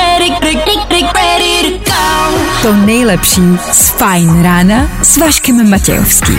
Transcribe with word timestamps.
ready, 0.00 0.30
ready, 0.42 1.02
ready 1.14 1.62
to 1.62 1.90
go. 1.90 2.00
To 2.62 2.72
nejlepší 2.72 3.42
z 3.72 3.90
Fajn 3.90 4.42
rána 4.42 4.88
s 5.02 5.16
Vaškem 5.16 5.70
Matějovským. 5.70 6.38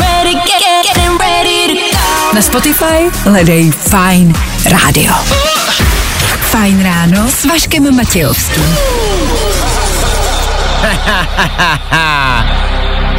Ready, 0.00 0.34
get, 0.34 0.44
get, 0.44 0.86
getting 0.86 1.20
ready 1.20 1.66
to 1.66 1.74
go. 1.96 2.34
Na 2.34 2.42
Spotify 2.42 3.10
hledej 3.24 3.70
Fajn 3.70 4.34
rádio. 4.70 5.14
Fajn 6.40 6.84
ráno 6.84 7.28
s 7.30 7.44
Vaškem 7.44 7.96
Matějovským. 7.96 8.76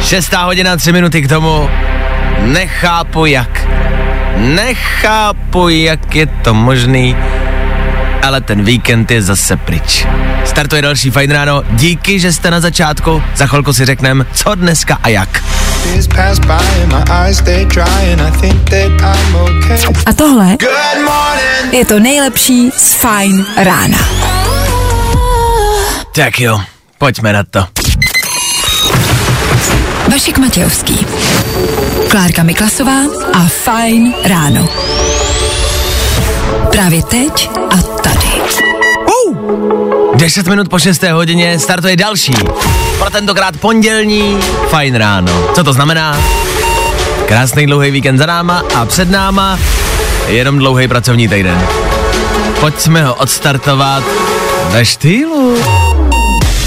Šestá 0.00 0.42
hodina, 0.44 0.76
tři 0.76 0.92
minuty 0.92 1.22
k 1.22 1.28
tomu. 1.28 1.70
Nechápu 2.40 3.26
jak. 3.26 3.66
Nechápu, 4.40 5.68
jak 5.68 6.14
je 6.14 6.26
to 6.26 6.54
možný, 6.54 7.16
ale 8.22 8.40
ten 8.40 8.64
víkend 8.64 9.10
je 9.10 9.22
zase 9.22 9.56
pryč. 9.56 10.06
Startuje 10.44 10.82
další 10.82 11.10
fajn 11.10 11.30
ráno. 11.30 11.62
Díky, 11.70 12.20
že 12.20 12.32
jste 12.32 12.50
na 12.50 12.60
začátku. 12.60 13.22
Za 13.36 13.46
chvilku 13.46 13.72
si 13.72 13.84
řekneme, 13.84 14.24
co 14.34 14.54
dneska 14.54 14.98
a 15.02 15.08
jak. 15.08 15.44
A 20.06 20.12
tohle 20.12 20.56
je 21.72 21.84
to 21.84 22.00
nejlepší 22.00 22.70
z 22.76 22.94
Fajn 22.94 23.46
rána. 23.56 23.98
Tak 26.14 26.40
jo, 26.40 26.60
pojďme 26.98 27.32
na 27.32 27.42
to. 27.50 27.66
Vašek 30.10 30.38
Matějovský. 30.38 31.06
Klárka 32.10 32.42
Miklasová 32.42 33.00
a 33.32 33.44
Fajn 33.46 34.14
ráno. 34.24 34.68
Právě 36.70 37.02
teď 37.02 37.50
a 37.70 37.76
tady. 38.02 38.28
10 40.14 40.46
minut 40.46 40.68
po 40.68 40.78
6. 40.78 41.02
hodině 41.02 41.58
startuje 41.58 41.96
další. 41.96 42.32
Pro 42.98 43.10
tentokrát 43.10 43.56
pondělní 43.56 44.38
fajn 44.68 44.94
ráno. 44.94 45.50
Co 45.54 45.64
to 45.64 45.72
znamená? 45.72 46.20
Krásný 47.26 47.66
dlouhý 47.66 47.90
víkend 47.90 48.18
za 48.18 48.26
náma 48.26 48.62
a 48.74 48.84
před 48.84 49.10
náma 49.10 49.58
jenom 50.26 50.58
dlouhý 50.58 50.88
pracovní 50.88 51.28
týden. 51.28 51.66
Pojďme 52.60 53.04
ho 53.04 53.14
odstartovat 53.14 54.04
ve 54.70 54.84
štýlu. 54.84 55.56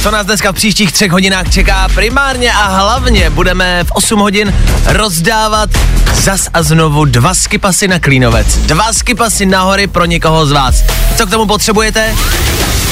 Co 0.04 0.12
nás 0.12 0.26
dneska 0.26 0.52
v 0.52 0.56
příštích 0.56 0.92
třech 0.92 1.12
hodinách 1.12 1.50
čeká 1.50 1.88
primárně 1.96 2.52
a 2.52 2.68
hlavně 2.68 3.30
budeme 3.30 3.84
v 3.84 3.92
8 3.92 4.20
hodin 4.20 4.54
rozdávat 4.86 5.70
zas 6.14 6.50
a 6.54 6.64
znovu 6.64 7.06
dva 7.06 7.34
skipasy 7.34 7.88
na 7.88 8.00
Klínovec. 8.00 8.58
Dva 8.58 8.94
skipasy 8.94 9.46
na 9.46 9.62
hory 9.62 9.88
pro 9.88 10.06
někoho 10.06 10.46
z 10.46 10.52
vás. 10.52 10.84
Co 11.18 11.26
k 11.26 11.30
tomu 11.30 11.46
potřebujete? 11.46 12.16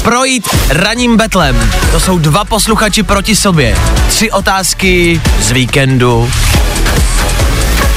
Projít 0.04 0.50
raním 0.70 1.18
betlem. 1.18 1.72
To 1.92 2.00
jsou 2.00 2.20
dva 2.20 2.46
posluchači 2.46 3.04
proti 3.04 3.36
sobě. 3.36 3.78
Tři 4.08 4.32
otázky 4.32 5.22
z 5.42 5.52
víkendu. 5.52 6.32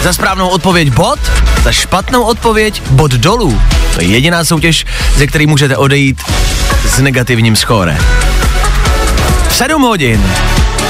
Za 0.03 0.13
správnou 0.13 0.49
odpověď 0.49 0.91
bod, 0.91 1.19
za 1.63 1.73
špatnou 1.73 2.23
odpověď 2.23 2.83
bod 2.91 3.11
dolů. 3.11 3.61
To 3.95 4.01
je 4.01 4.07
jediná 4.07 4.45
soutěž, 4.45 4.85
ze 5.17 5.27
který 5.27 5.47
můžete 5.47 5.77
odejít 5.77 6.23
s 6.89 6.99
negativním 6.99 7.57
skóre. 9.55 9.69
7 9.69 9.83
hodin. 9.83 10.21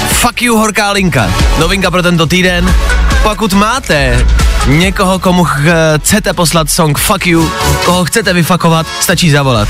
Fuck 0.09 0.41
you, 0.41 0.57
horká 0.57 0.91
linka. 0.91 1.29
Novinka 1.59 1.91
pro 1.91 2.03
tento 2.03 2.25
týden. 2.27 2.75
Pokud 3.23 3.53
máte 3.53 4.25
někoho, 4.67 5.19
komu 5.19 5.43
ch- 5.43 5.59
chcete 5.97 6.33
poslat 6.33 6.69
song 6.69 6.97
Fuck 6.97 7.27
you, 7.27 7.51
koho 7.85 8.05
chcete 8.05 8.33
vyfakovat, 8.33 8.87
stačí 8.99 9.29
zavolat. 9.31 9.67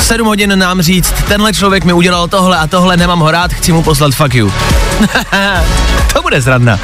7 0.00 0.26
hodin 0.26 0.58
nám 0.58 0.82
říct, 0.82 1.14
tenhle 1.28 1.52
člověk 1.52 1.84
mi 1.84 1.92
udělal 1.92 2.28
tohle 2.28 2.58
a 2.58 2.66
tohle, 2.66 2.96
nemám 2.96 3.20
ho 3.20 3.30
rád, 3.30 3.52
chci 3.52 3.72
mu 3.72 3.82
poslat 3.82 4.14
fuck 4.14 4.34
you. 4.34 4.52
to 6.12 6.22
bude 6.22 6.40
zradna. 6.40 6.78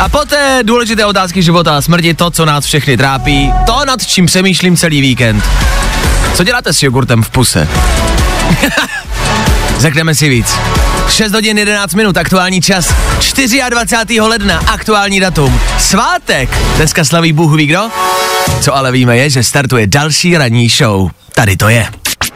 A 0.00 0.08
poté 0.08 0.60
důležité 0.62 1.06
otázky 1.06 1.42
života 1.42 1.76
a 1.76 1.80
smrti, 1.80 2.14
to, 2.14 2.30
co 2.30 2.44
nás 2.44 2.64
všechny 2.64 2.96
trápí, 2.96 3.52
to, 3.66 3.84
nad 3.86 4.06
čím 4.06 4.26
přemýšlím 4.26 4.76
celý 4.76 5.00
víkend. 5.00 5.44
Co 6.34 6.44
děláte 6.44 6.72
s 6.72 6.82
jogurtem 6.82 7.22
v 7.22 7.30
puse? 7.30 7.68
Řekneme 9.78 10.14
si 10.14 10.28
víc. 10.28 10.58
6 11.08 11.32
hodin 11.32 11.58
11 11.58 11.94
minut, 11.94 12.16
aktuální 12.16 12.60
čas. 12.60 12.94
24. 13.70 14.20
ledna, 14.20 14.58
aktuální 14.66 15.20
datum. 15.20 15.60
Svátek. 15.78 16.58
Dneska 16.76 17.04
slaví 17.04 17.32
Bůh 17.32 17.56
ví 17.56 17.66
kdo? 17.66 17.90
Co 18.60 18.76
ale 18.76 18.92
víme 18.92 19.16
je, 19.16 19.30
že 19.30 19.42
startuje 19.42 19.86
další 19.86 20.36
ranní 20.36 20.68
show. 20.68 21.10
Tady 21.34 21.56
to 21.56 21.68
je. 21.68 21.86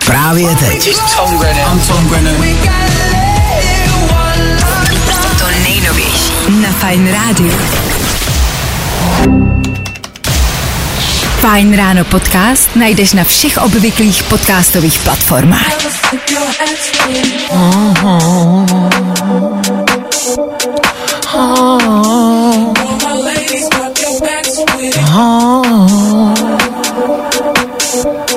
Právě 0.07 0.57
teď. 0.57 0.97
To 5.39 5.49
nejnovější 5.63 6.33
na 6.63 6.73
Fajn 6.73 7.13
rádiu. 7.13 7.81
Fajn 11.43 11.75
ráno 11.75 12.07
podcast 12.07 12.71
najdeš 12.79 13.19
na 13.19 13.27
všech 13.27 13.59
obvyklých 13.59 14.23
podcastových 14.31 14.95
platformách. 15.03 15.75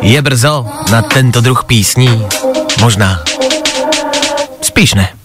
Je 0.02 0.22
brzo 0.22 0.66
na 0.90 1.02
tento 1.06 1.46
druh 1.46 1.62
písní? 1.62 2.10
Možná. 2.82 3.22
Spíš 4.66 4.94
ne. 4.98 5.25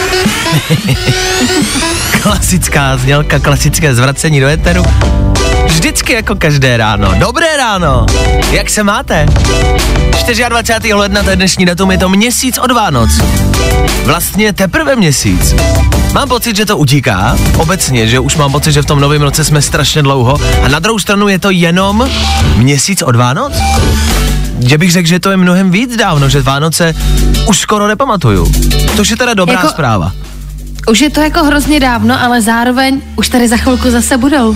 Klasická 2.21 2.97
znělka, 2.97 3.39
klasické 3.39 3.95
zvracení 3.95 4.39
do 4.39 4.47
éteru. 4.47 4.83
Vždycky 5.65 6.13
jako 6.13 6.35
každé 6.35 6.77
ráno. 6.77 7.13
Dobré 7.19 7.57
ráno. 7.57 8.05
Jak 8.51 8.69
se 8.69 8.83
máte? 8.83 9.25
24. 10.49 10.93
ledna, 10.93 11.23
to 11.23 11.29
je 11.29 11.35
dnešní 11.35 11.65
datum, 11.65 11.91
je 11.91 11.97
to 11.97 12.09
měsíc 12.09 12.57
od 12.57 12.71
Vánoc. 12.71 13.09
Vlastně 14.05 14.53
teprve 14.53 14.95
měsíc. 14.95 15.55
Mám 16.13 16.27
pocit, 16.29 16.55
že 16.55 16.65
to 16.65 16.77
utíká, 16.77 17.35
obecně, 17.57 18.07
že 18.07 18.19
už 18.19 18.35
mám 18.35 18.51
pocit, 18.51 18.71
že 18.71 18.81
v 18.81 18.85
tom 18.85 18.99
novém 18.99 19.21
roce 19.21 19.43
jsme 19.43 19.61
strašně 19.61 20.01
dlouho 20.01 20.37
a 20.63 20.67
na 20.67 20.79
druhou 20.79 20.99
stranu 20.99 21.27
je 21.27 21.39
to 21.39 21.49
jenom 21.49 22.09
měsíc 22.55 23.01
od 23.01 23.15
Vánoc? 23.15 23.53
Že 24.59 24.77
bych 24.77 24.91
řekl, 24.91 25.07
že 25.07 25.19
to 25.19 25.31
je 25.31 25.37
mnohem 25.37 25.71
víc 25.71 25.95
dávno, 25.95 26.29
že 26.29 26.41
Vánoce 26.41 26.93
už 27.47 27.59
skoro 27.59 27.87
nepamatuju. 27.87 28.51
Což 28.95 29.09
je 29.09 29.17
teda 29.17 29.33
dobrá 29.33 29.53
Jako- 29.55 29.69
zpráva. 29.69 30.11
Už 30.89 31.01
je 31.01 31.09
to 31.09 31.21
jako 31.21 31.43
hrozně 31.43 31.79
dávno, 31.79 32.21
ale 32.23 32.41
zároveň 32.41 33.01
už 33.15 33.29
tady 33.29 33.47
za 33.47 33.57
chvilku 33.57 33.91
zase 33.91 34.17
budou. 34.17 34.55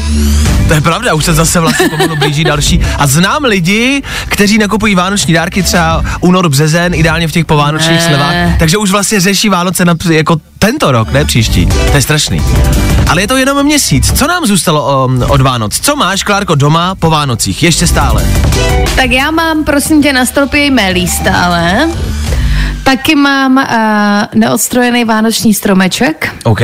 To 0.68 0.74
je 0.74 0.81
pravda, 0.81 1.13
už 1.13 1.25
se 1.25 1.33
zase 1.33 1.60
vlastně 1.60 1.89
pomalu 1.89 2.16
blíží 2.16 2.44
další. 2.44 2.81
A 2.98 3.07
znám 3.07 3.44
lidi, 3.44 4.04
kteří 4.27 4.57
nakupují 4.57 4.95
vánoční 4.95 5.33
dárky 5.33 5.63
třeba 5.63 6.04
únor, 6.19 6.50
březen, 6.50 6.94
ideálně 6.94 7.27
v 7.27 7.31
těch 7.31 7.45
povánočních 7.45 8.00
Ne. 8.00 8.01
slevách, 8.07 8.36
takže 8.60 8.77
už 8.77 8.92
vlastně 8.92 9.19
řeší 9.19 9.50
Vánoce 9.50 9.86
na, 9.86 9.95
jako 10.12 10.36
tento 10.60 10.92
rok, 10.92 11.12
ne 11.12 11.25
příští. 11.25 11.66
To 11.66 11.95
je 11.95 12.01
strašný. 12.01 12.42
Ale 13.10 13.22
je 13.22 13.27
to 13.27 13.38
jenom 13.38 13.63
měsíc. 13.66 14.13
Co 14.19 14.27
nám 14.27 14.45
zůstalo 14.45 15.06
um, 15.06 15.24
od 15.27 15.42
Vánoc? 15.42 15.80
Co 15.80 15.95
máš, 15.95 16.24
Klárko, 16.24 16.56
doma 16.56 16.95
po 16.95 17.10
Vánocích? 17.10 17.63
Ještě 17.63 17.88
stále. 17.88 18.25
Tak 18.95 19.12
já 19.12 19.31
mám, 19.31 19.63
prosím 19.63 20.04
tě, 20.04 20.13
na 20.13 20.25
stropě 20.25 20.66
jmelí 20.66 21.07
stále. 21.07 21.89
Taky 22.86 23.16
mám 23.16 23.58
uh, 23.58 24.40
neodstrojený 24.40 25.06
vánoční 25.06 25.54
stromeček. 25.54 26.36
OK. 26.44 26.62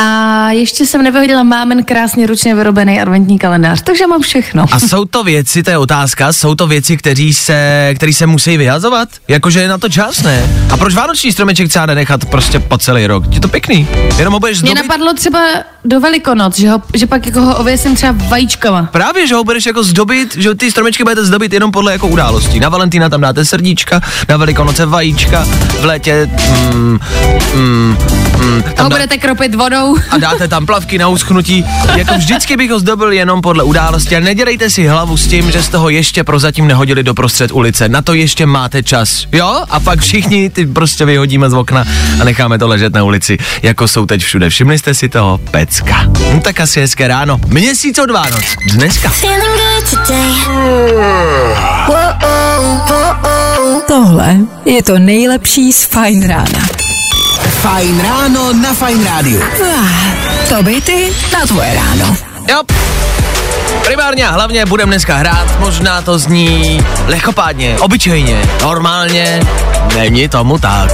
A 0.00 0.50
ještě 0.50 0.86
jsem 0.86 1.02
nevyhodila 1.02 1.42
mámen 1.42 1.84
krásně 1.84 2.26
ručně 2.26 2.54
vyrobený 2.54 3.00
adventní 3.00 3.38
kalendář, 3.38 3.82
takže 3.82 4.06
mám 4.06 4.22
všechno. 4.22 4.64
A 4.72 4.80
jsou 4.80 5.04
to 5.04 5.24
věci, 5.24 5.62
to 5.62 5.70
je 5.70 5.78
otázka, 5.78 6.32
jsou 6.32 6.54
to 6.54 6.66
věci, 6.66 6.96
kteří 6.96 7.34
se, 7.34 7.90
který 7.96 8.14
se 8.14 8.26
musí 8.26 8.56
vyhazovat? 8.56 9.08
Jakože 9.28 9.60
je 9.60 9.68
na 9.68 9.78
to 9.78 9.88
čas, 9.88 10.22
ne? 10.22 10.50
A 10.70 10.76
proč 10.76 10.94
vánoční 10.94 11.32
stromeček 11.32 11.68
třeba 11.68 11.86
nenechat 11.86 12.24
prostě 12.24 12.58
po 12.58 12.78
celý 12.78 13.06
rok? 13.06 13.24
Je 13.30 13.40
to 13.40 13.48
pěkný. 13.48 13.88
Jenom 14.18 14.34
ho 14.34 14.40
budeš 14.40 14.62
Mě 14.62 14.70
zdobit? 14.70 14.88
napadlo 14.88 15.14
třeba 15.14 15.40
do 15.84 16.00
Velikonoc, 16.00 16.58
že, 16.58 16.70
ho, 16.70 16.82
že 16.94 17.06
pak 17.06 17.26
jako 17.26 17.40
ho 17.40 17.56
ověsím 17.56 17.94
třeba 17.96 18.14
vajíčkama. 18.28 18.88
Právě, 18.92 19.26
že 19.26 19.34
ho 19.34 19.44
budeš 19.44 19.66
jako 19.66 19.82
zdobit, 19.84 20.36
že 20.36 20.54
ty 20.54 20.70
stromečky 20.70 21.02
budete 21.02 21.24
zdobit 21.24 21.52
jenom 21.52 21.70
podle 21.70 21.92
jako 21.92 22.08
událostí. 22.08 22.60
Na 22.60 22.68
Valentína 22.68 23.08
tam 23.08 23.20
dáte 23.20 23.44
srdíčka, 23.44 24.00
na 24.28 24.36
Velikonoce 24.36 24.86
vajíčka, 24.86 25.44
v 25.80 25.84
létě 25.84 26.30
mm, 26.74 26.98
mm, 27.54 27.96
mm, 28.38 28.62
tam 28.62 28.84
ho 28.84 28.88
dá, 28.90 28.96
budete 28.96 29.18
kropit 29.18 29.54
vodou. 29.54 29.96
a 30.10 30.18
dáte 30.18 30.48
tam 30.48 30.66
plavky 30.66 30.98
na 30.98 31.08
uschnutí. 31.08 31.64
Jako 31.96 32.14
vždycky 32.14 32.56
bych 32.56 32.70
ho 32.70 32.78
zdobil 32.78 33.12
jenom 33.12 33.40
podle 33.40 33.64
události 33.64 34.16
a 34.16 34.20
nedělejte 34.20 34.70
si 34.70 34.86
hlavu 34.86 35.16
s 35.16 35.26
tím, 35.26 35.50
že 35.50 35.62
jste 35.62 35.76
ho 35.76 35.88
ještě 35.88 36.24
prozatím 36.24 36.66
nehodili 36.66 37.02
do 37.02 37.14
prostřed 37.14 37.52
ulice. 37.52 37.88
Na 37.88 38.02
to 38.02 38.14
ještě 38.14 38.46
máte 38.46 38.82
čas. 38.82 39.26
Jo? 39.32 39.64
A 39.70 39.80
pak 39.80 40.00
všichni 40.00 40.50
ty 40.50 40.66
prostě 40.66 41.04
vyhodíme 41.04 41.50
z 41.50 41.54
okna 41.54 41.84
a 42.20 42.24
necháme 42.24 42.58
to 42.58 42.68
ležet 42.68 42.94
na 42.94 43.04
ulici, 43.04 43.38
jako 43.62 43.88
jsou 43.88 44.06
teď 44.06 44.22
všude. 44.22 44.50
Všimli 44.50 44.78
jste 44.78 44.94
si 44.94 45.08
toho 45.08 45.38
pecka. 45.50 46.04
No 46.34 46.40
tak 46.40 46.60
asi 46.60 46.80
hezké 46.80 47.08
ráno. 47.08 47.40
Měsíc 47.46 47.98
od 47.98 48.10
Vánoc. 48.10 48.44
Dneska. 48.72 49.12
Tohle 53.86 54.36
je 54.64 54.82
to 54.82 54.98
nejlepší 54.98 55.72
z 55.72 55.84
Fajn 55.84 56.28
rána. 56.28 56.77
Fajn 57.58 58.00
ráno 58.00 58.52
na 58.52 58.70
Fajn 58.74 59.04
rádiu. 59.04 59.42
Ah, 59.42 59.90
To 60.48 60.62
by 60.62 60.80
ty 60.80 61.10
na 61.32 61.46
tvoje 61.46 61.74
ráno. 61.74 62.16
Jo. 62.50 62.62
Primárně 63.84 64.28
a 64.28 64.30
hlavně 64.32 64.66
budeme 64.66 64.90
dneska 64.90 65.16
hrát, 65.16 65.58
možná 65.60 66.02
to 66.02 66.18
zní 66.18 66.80
lehkopádně, 67.06 67.76
obyčejně, 67.80 68.42
normálně, 68.62 69.40
není 69.94 70.28
tomu 70.28 70.58
tak. 70.58 70.90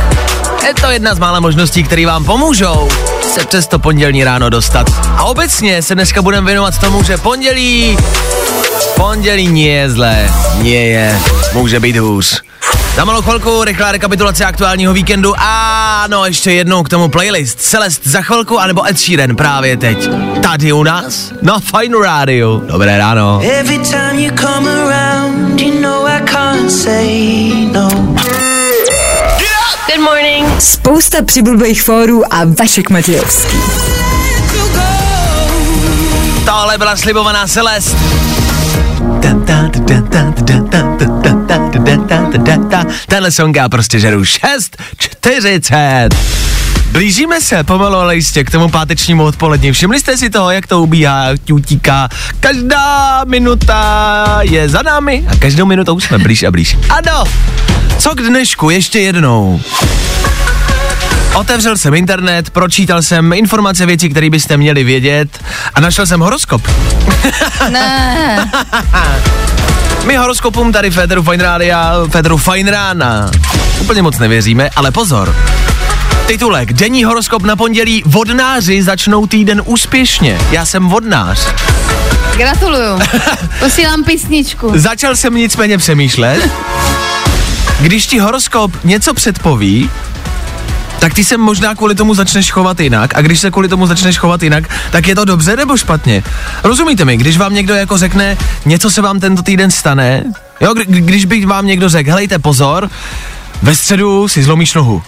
Je 0.66 0.74
to 0.74 0.90
jedna 0.90 1.14
z 1.14 1.18
mála 1.18 1.40
možností, 1.40 1.82
které 1.84 2.06
vám 2.06 2.24
pomůžou 2.24 2.88
se 3.34 3.44
přes 3.44 3.66
to 3.66 3.78
pondělní 3.78 4.24
ráno 4.24 4.50
dostat. 4.50 4.86
A 5.16 5.22
obecně 5.24 5.82
se 5.82 5.94
dneska 5.94 6.22
budeme 6.22 6.46
věnovat 6.46 6.78
tomu, 6.78 7.02
že 7.02 7.18
pondělí, 7.18 7.96
pondělí 8.96 9.48
nie 9.48 9.72
je 9.72 9.90
zlé, 9.90 10.30
nie 10.62 10.86
je, 10.86 11.20
může 11.52 11.80
být 11.80 11.96
hůř. 11.96 12.42
Za 12.96 13.04
malou 13.04 13.22
chvilku 13.22 13.64
rychlá 13.64 13.92
rekapitulace 13.92 14.44
aktuálního 14.44 14.92
víkendu 14.92 15.34
a 15.38 16.04
no 16.10 16.26
ještě 16.26 16.52
jednou 16.52 16.82
k 16.82 16.88
tomu 16.88 17.08
playlist. 17.08 17.60
Celest 17.60 18.06
za 18.06 18.22
chvilku 18.22 18.58
anebo 18.58 18.86
Ed 18.88 18.98
Sheeran 18.98 19.36
právě 19.36 19.76
teď. 19.76 20.10
Tady 20.42 20.72
u 20.72 20.82
nás 20.82 21.32
na 21.42 21.58
Fine 21.58 21.98
Radio. 22.02 22.60
Dobré 22.66 22.98
ráno. 22.98 23.40
Every 23.58 23.78
time 23.78 24.18
you 24.18 24.36
come 24.36 24.70
around, 24.70 25.60
you 25.60 25.80
know 25.80 26.06
I 26.06 26.20
can't 26.20 26.72
say 26.72 27.66
no. 27.72 27.88
Good 29.86 30.00
morning. 30.00 30.60
Spousta 30.60 31.22
přibulbých 31.22 31.82
fórů 31.82 32.34
a 32.34 32.40
Vašek 32.58 32.90
Matějovský. 32.90 33.56
Tohle 36.44 36.78
byla 36.78 36.96
slibovaná 36.96 37.46
Celest. 37.46 37.96
Tenhle 43.06 43.30
song 43.30 43.56
já 43.56 43.68
prostě 43.68 44.00
žeru 44.00 44.22
6.40. 44.22 46.08
Blížíme 46.92 47.40
se 47.40 47.64
pomalu 47.64 47.96
ale 47.96 48.16
jistě 48.16 48.44
k 48.44 48.50
tomu 48.50 48.68
pátečnímu 48.68 49.24
odpolední. 49.24 49.72
Všimli 49.72 50.00
jste 50.00 50.16
si 50.16 50.30
toho, 50.30 50.50
jak 50.50 50.66
to 50.66 50.82
ubíhá, 50.82 51.24
jak 51.24 51.40
utíká. 51.52 52.08
Každá 52.40 53.24
minuta 53.24 54.38
je 54.42 54.68
za 54.68 54.82
námi 54.82 55.24
a 55.28 55.36
každou 55.36 55.66
minutou 55.66 56.00
jsme 56.00 56.18
blíž 56.18 56.42
a 56.42 56.50
blíž. 56.50 56.76
Ano, 56.90 57.24
co 57.98 58.14
k 58.14 58.18
dnešku 58.18 58.70
ještě 58.70 59.00
jednou. 59.00 59.60
Otevřel 61.34 61.76
jsem 61.76 61.94
internet, 61.94 62.50
pročítal 62.50 63.02
jsem 63.02 63.32
informace 63.32 63.86
věcí, 63.86 64.08
které 64.08 64.30
byste 64.30 64.56
měli 64.56 64.84
vědět 64.84 65.44
a 65.74 65.80
našel 65.80 66.06
jsem 66.06 66.20
horoskop. 66.20 66.62
Ne. 67.70 68.50
My 70.06 70.16
horoskopům 70.16 70.72
tady 70.72 70.90
v 70.90 70.94
Féteru 70.94 71.22
Fine 71.22 71.44
Rádia, 71.44 71.92
Féteru 72.10 72.36
Fine 72.36 72.70
Rána 72.70 73.30
úplně 73.84 74.02
moc 74.02 74.18
nevěříme, 74.18 74.70
ale 74.76 74.90
pozor. 74.90 75.36
Titulek, 76.26 76.72
denní 76.72 77.04
horoskop 77.04 77.42
na 77.42 77.56
pondělí, 77.56 78.02
vodnáři 78.06 78.82
začnou 78.82 79.26
týden 79.26 79.62
úspěšně. 79.64 80.38
Já 80.50 80.66
jsem 80.66 80.88
vodnář. 80.88 81.48
Gratuluju. 82.36 82.98
Posílám 83.60 84.04
písničku. 84.04 84.72
Začal 84.74 85.16
jsem 85.16 85.34
nicméně 85.34 85.78
přemýšlet, 85.78 86.50
když 87.80 88.06
ti 88.06 88.18
horoskop 88.18 88.72
něco 88.84 89.14
předpoví, 89.14 89.90
tak 90.98 91.14
ty 91.14 91.24
se 91.24 91.36
možná 91.36 91.74
kvůli 91.74 91.94
tomu 91.94 92.14
začneš 92.14 92.50
chovat 92.50 92.80
jinak 92.80 93.14
a 93.14 93.20
když 93.20 93.40
se 93.40 93.50
kvůli 93.50 93.68
tomu 93.68 93.86
začneš 93.86 94.18
chovat 94.18 94.42
jinak, 94.42 94.64
tak 94.90 95.08
je 95.08 95.14
to 95.14 95.24
dobře 95.24 95.56
nebo 95.56 95.76
špatně? 95.76 96.22
Rozumíte 96.64 97.04
mi, 97.04 97.16
když 97.16 97.36
vám 97.36 97.54
někdo 97.54 97.74
jako 97.74 97.98
řekne, 97.98 98.36
něco 98.66 98.90
se 98.90 99.02
vám 99.02 99.20
tento 99.20 99.42
týden 99.42 99.70
stane, 99.70 100.24
jo, 100.60 100.74
kdy, 100.74 101.00
když 101.00 101.24
by 101.24 101.46
vám 101.46 101.66
někdo 101.66 101.88
řekl, 101.88 102.10
helejte 102.10 102.38
pozor, 102.38 102.90
ve 103.62 103.74
středu 103.74 104.28
si 104.28 104.42
zlomíš 104.42 104.74
nohu, 104.74 105.02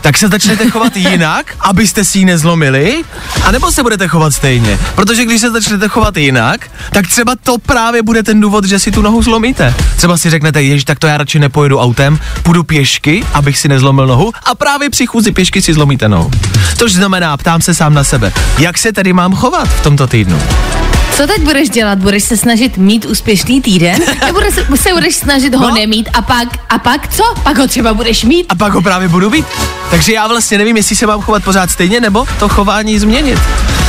tak 0.00 0.16
se 0.18 0.28
začnete 0.28 0.70
chovat 0.70 0.96
jinak, 0.96 1.54
abyste 1.60 2.04
si 2.04 2.18
ji 2.18 2.24
nezlomili, 2.24 3.04
anebo 3.42 3.72
se 3.72 3.82
budete 3.82 4.08
chovat 4.08 4.34
stejně. 4.34 4.78
Protože 4.94 5.24
když 5.24 5.40
se 5.40 5.50
začnete 5.50 5.88
chovat 5.88 6.16
jinak, 6.16 6.70
tak 6.90 7.06
třeba 7.06 7.32
to 7.42 7.58
právě 7.58 8.02
bude 8.02 8.22
ten 8.22 8.40
důvod, 8.40 8.64
že 8.64 8.78
si 8.78 8.90
tu 8.92 9.02
nohu 9.02 9.22
zlomíte. 9.22 9.74
Třeba 9.96 10.16
si 10.16 10.30
řeknete, 10.30 10.62
jež 10.62 10.84
tak 10.84 10.98
to 10.98 11.06
já 11.06 11.16
radši 11.16 11.38
nepojedu 11.38 11.78
autem, 11.78 12.18
půjdu 12.42 12.64
pěšky, 12.64 13.24
abych 13.32 13.58
si 13.58 13.68
nezlomil 13.68 14.06
nohu 14.06 14.32
a 14.44 14.54
právě 14.54 14.90
při 14.90 15.06
chůzi 15.06 15.32
pěšky 15.32 15.62
si 15.62 15.74
zlomíte 15.74 16.08
nohu. 16.08 16.30
Což 16.78 16.92
znamená, 16.92 17.36
ptám 17.36 17.62
se 17.62 17.74
sám 17.74 17.94
na 17.94 18.04
sebe, 18.04 18.32
jak 18.58 18.78
se 18.78 18.92
tedy 18.92 19.12
mám 19.12 19.34
chovat 19.34 19.68
v 19.68 19.82
tomto 19.82 20.06
týdnu? 20.06 20.42
Co 21.16 21.26
teď 21.26 21.42
budeš 21.42 21.70
dělat? 21.70 21.98
Budeš 21.98 22.24
se 22.24 22.36
snažit 22.36 22.76
mít 22.76 23.04
úspěšný 23.04 23.60
týden? 23.60 23.98
Nebo 24.26 24.40
se, 24.40 24.76
se 24.76 24.92
budeš 24.94 25.16
snažit 25.16 25.54
ho 25.54 25.68
No. 25.68 25.74
nemít 25.74 26.08
a 26.14 26.22
pak, 26.22 26.48
a 26.68 26.78
pak 26.78 27.08
co? 27.14 27.22
Pak 27.42 27.58
ho 27.58 27.66
třeba 27.66 27.94
budeš 27.94 28.24
mít? 28.24 28.46
A 28.48 28.54
pak 28.54 28.72
ho 28.72 28.82
právě 28.82 29.08
budu 29.08 29.30
být. 29.30 29.46
Takže 29.90 30.12
já 30.12 30.26
vlastně 30.26 30.58
nevím, 30.58 30.76
jestli 30.76 30.96
se 30.96 31.06
mám 31.06 31.22
chovat 31.22 31.44
pořád 31.44 31.70
stejně, 31.70 32.00
nebo 32.00 32.26
to 32.38 32.48
chování 32.48 32.98
změnit. 32.98 33.38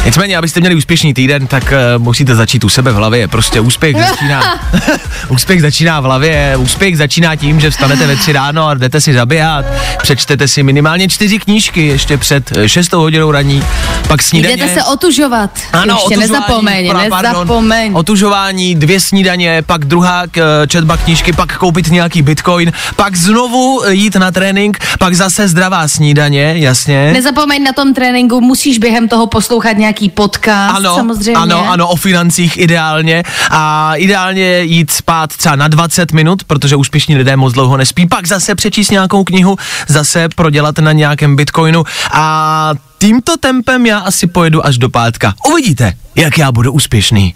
Nicméně, 0.06 0.38
abyste 0.38 0.60
měli 0.60 0.76
úspěšný 0.76 1.14
týden, 1.14 1.48
tak 1.48 1.64
uh, 1.64 2.04
musíte 2.04 2.36
začít 2.36 2.64
u 2.64 2.70
sebe 2.70 2.92
v 2.92 2.96
hlavě. 2.96 3.28
Prostě 3.28 3.60
úspěch 3.60 3.96
začíná. 4.10 4.60
úspěch 5.30 5.62
začíná 5.62 6.00
v 6.00 6.04
hlavě. 6.04 6.58
Úspěch 6.58 6.98
začíná 6.98 7.36
tím, 7.36 7.60
že 7.60 7.72
vstanete 7.72 8.08
ve 8.08 8.16
tři 8.16 8.32
ráno 8.32 8.68
a 8.68 8.74
jdete 8.74 9.02
si 9.02 9.14
zaběhat. 9.14 9.66
Přečtete 10.02 10.48
si 10.48 10.64
minimálně 10.64 11.08
čtyři 11.08 11.40
knížky 11.40 11.88
ještě 11.88 12.18
před 12.18 12.52
6 12.66 12.94
hodinou 12.94 13.32
raní. 13.32 13.64
Pak 14.08 14.22
snídaně. 14.22 14.58
Jdete 14.58 14.74
se 14.74 14.84
otužovat. 14.84 15.50
Ano, 15.74 15.94
Ještě 15.94 16.18
otužování, 16.18 16.32
nezapomeň, 16.32 16.94
nezapomeň. 16.98 17.92
Otužování, 17.96 18.76
dvě 18.76 19.00
snídaně, 19.00 19.62
pak 19.62 19.86
druhá 19.86 20.24
k, 20.32 20.66
četba 20.68 20.98
knížky, 20.98 21.34
pak 21.34 21.58
koupit 21.58 21.92
nějaký 21.92 22.22
bitcoin, 22.22 22.72
pak 22.96 23.16
znovu 23.16 23.84
eh, 23.86 23.94
jít 23.94 24.16
na 24.16 24.32
trénink, 24.32 24.78
pak 25.00 25.16
zase 25.16 25.48
zdravá 25.48 25.88
snídaně, 25.88 26.54
jasně. 26.58 27.14
Nezapomeň 27.14 27.64
na 27.64 27.74
tom 27.74 27.94
tréninku, 27.94 28.42
musíš 28.42 28.78
během 28.78 29.08
toho 29.08 29.28
poslouchat 29.28 29.78
nějaký 29.78 29.95
podcast, 30.14 30.76
ano, 30.76 30.96
samozřejmě. 30.96 31.34
ano, 31.34 31.70
ano, 31.70 31.88
o 31.88 31.96
financích 31.96 32.58
ideálně 32.58 33.24
a 33.50 33.96
ideálně 33.96 34.60
jít 34.62 34.92
spát 34.92 35.38
třeba 35.38 35.56
na 35.56 35.68
20 35.68 36.12
minut, 36.12 36.44
protože 36.44 36.76
úspěšní 36.76 37.16
lidé 37.16 37.36
moc 37.36 37.54
dlouho 37.54 37.78
nespí, 37.78 38.08
pak 38.08 38.28
zase 38.28 38.56
přečíst 38.56 38.90
nějakou 38.90 39.24
knihu, 39.24 39.58
zase 39.88 40.30
prodělat 40.30 40.78
na 40.78 40.92
nějakém 40.92 41.36
bitcoinu 41.36 41.84
a 42.12 42.72
tímto 42.98 43.38
tempem 43.38 43.86
já 43.86 44.00
asi 44.00 44.28
pojedu 44.28 44.66
až 44.66 44.78
do 44.78 44.90
pátka. 44.90 45.34
Uvidíte, 45.52 45.94
jak 46.16 46.38
já 46.38 46.52
budu 46.52 46.72
úspěšný. 46.72 47.34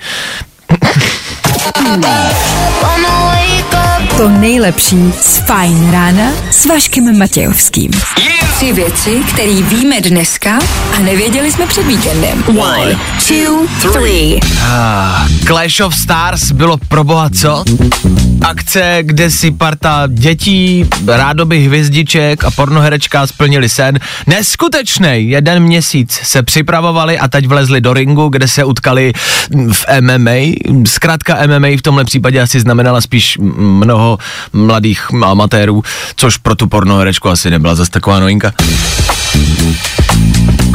To 4.19 4.29
nejlepší 4.29 5.13
z 5.21 5.37
Fajn 5.37 5.91
rána 5.91 6.31
s 6.51 6.65
Vaškem 6.65 7.17
Matějovským. 7.19 7.91
Tři 8.55 8.73
věci, 8.73 9.21
které 9.33 9.61
víme 9.61 10.01
dneska 10.01 10.59
a 10.97 10.99
nevěděli 10.99 11.51
jsme 11.51 11.67
před 11.67 11.85
víkendem. 11.87 12.43
One, 12.47 12.99
two, 13.27 13.91
three. 13.91 14.39
Ah, 14.63 15.27
Clash 15.47 15.79
of 15.79 15.95
Stars 15.95 16.51
bylo 16.51 16.77
pro 16.87 17.03
boha 17.03 17.29
co? 17.29 17.63
Akce, 18.41 18.97
kde 19.01 19.31
si 19.31 19.51
parta 19.51 20.07
dětí, 20.07 20.85
rádoby 21.07 21.63
hvězdiček 21.63 22.43
a 22.43 22.51
pornoherečka 22.51 23.27
splnili 23.27 23.69
sen. 23.69 23.99
Neskutečný, 24.27 25.29
jeden 25.29 25.63
měsíc 25.63 26.19
se 26.23 26.43
připravovali 26.43 27.19
a 27.19 27.27
teď 27.27 27.47
vlezli 27.47 27.81
do 27.81 27.93
ringu, 27.93 28.29
kde 28.29 28.47
se 28.47 28.63
utkali 28.63 29.13
v 29.71 29.85
MMA. 30.01 30.55
Zkrátka 30.87 31.47
MMA 31.47 31.67
v 31.77 31.81
tomhle 31.81 32.05
případě 32.05 32.41
asi 32.41 32.59
znamenala 32.59 33.01
spíš 33.01 33.37
mm, 33.37 33.83
mnoho 34.09 34.17
mladých 34.53 35.07
amatérů, 35.23 35.83
což 36.15 36.37
pro 36.37 36.55
tu 36.55 36.67
pornoherečku 36.67 37.29
asi 37.29 37.49
nebyla 37.49 37.75
zase 37.75 37.91
taková 37.91 38.19
novinka. 38.19 38.53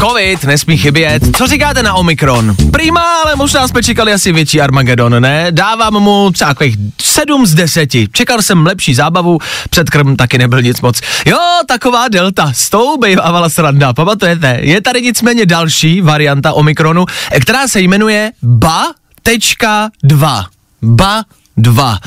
Covid 0.00 0.44
nesmí 0.44 0.76
chybět. 0.76 1.36
Co 1.36 1.46
říkáte 1.46 1.82
na 1.82 1.94
Omikron? 1.94 2.56
Prima, 2.70 3.22
ale 3.24 3.36
možná 3.36 3.68
jsme 3.68 3.82
čekali 3.82 4.12
asi 4.12 4.32
větší 4.32 4.60
Armagedon, 4.60 5.22
ne? 5.22 5.46
Dávám 5.50 5.94
mu 5.94 6.30
třeba 6.30 6.50
takových 6.50 6.76
7 7.00 7.46
z 7.46 7.54
10. 7.54 7.90
Čekal 8.12 8.42
jsem 8.42 8.66
lepší 8.66 8.94
zábavu, 8.94 9.38
předkrm 9.70 10.16
taky 10.16 10.38
nebyl 10.38 10.62
nic 10.62 10.80
moc. 10.80 11.00
Jo, 11.26 11.38
taková 11.68 12.08
delta, 12.08 12.52
s 12.54 12.70
tou 12.70 12.96
bejvávala 12.96 13.48
sranda, 13.48 13.92
pamatujete? 13.92 14.58
Je 14.60 14.80
tady 14.80 15.02
nicméně 15.02 15.46
další 15.46 16.00
varianta 16.00 16.52
Omikronu, 16.52 17.04
která 17.40 17.68
se 17.68 17.80
jmenuje 17.80 18.32
BA.2. 18.42 20.44
BA 20.82 21.24
2. 21.56 21.98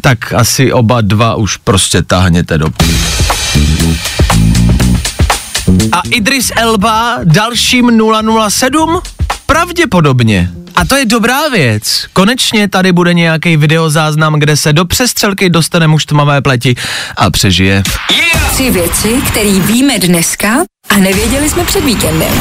Tak 0.00 0.32
asi 0.32 0.72
oba 0.72 1.00
dva 1.00 1.34
už 1.34 1.56
prostě 1.56 2.02
táhněte 2.02 2.58
do 2.58 2.70
pí. 2.70 2.96
A 5.92 6.00
Idris 6.10 6.52
Elba 6.56 7.18
dalším 7.24 8.00
007? 8.48 9.00
Pravděpodobně. 9.46 10.50
A 10.76 10.84
to 10.84 10.96
je 10.96 11.04
dobrá 11.04 11.48
věc. 11.48 12.06
Konečně 12.12 12.68
tady 12.68 12.92
bude 12.92 13.14
nějaký 13.14 13.56
videozáznam, 13.56 14.34
kde 14.34 14.56
se 14.56 14.72
do 14.72 14.84
přestřelky 14.84 15.50
dostane 15.50 15.86
muž 15.86 16.04
tmavé 16.06 16.42
pleti 16.42 16.74
a 17.16 17.30
přežije. 17.30 17.82
Yeah! 18.10 18.52
Tři 18.52 18.70
věci, 18.70 19.20
které 19.28 19.50
víme 19.50 19.98
dneska 19.98 20.48
a 20.88 20.96
nevěděli 20.96 21.50
jsme 21.50 21.64
před 21.64 21.84
víkendem. 21.84 22.32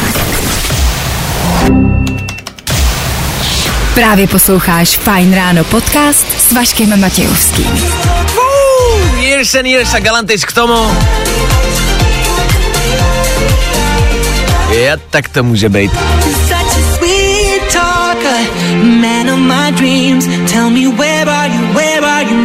Právě 3.96 4.28
posloucháš 4.28 4.98
Fine 4.98 5.36
Ráno 5.36 5.64
podcast 5.64 6.26
s 6.40 6.52
Vaškem 6.52 7.00
Matějovským. 7.00 7.72
Uh, 7.72 9.24
years 9.24 9.56
and 9.56 9.66
years 9.66 9.94
a 9.94 10.00
galantis 10.00 10.46
k 10.46 10.54
tomu. 10.54 10.92
Ja, 14.84 14.98
tak 15.10 15.30
to 15.30 15.44
může 15.44 15.70
být. 15.70 15.92
Man 18.84 19.30
of 19.30 19.40
my 19.40 19.72
dreams, 19.72 20.26
tell 20.52 20.70
me 20.70 20.88
where 20.88 21.30
are 21.30 21.48
you, 21.48 21.74
where 21.74 22.06
are 22.06 22.24
you? 22.24 22.43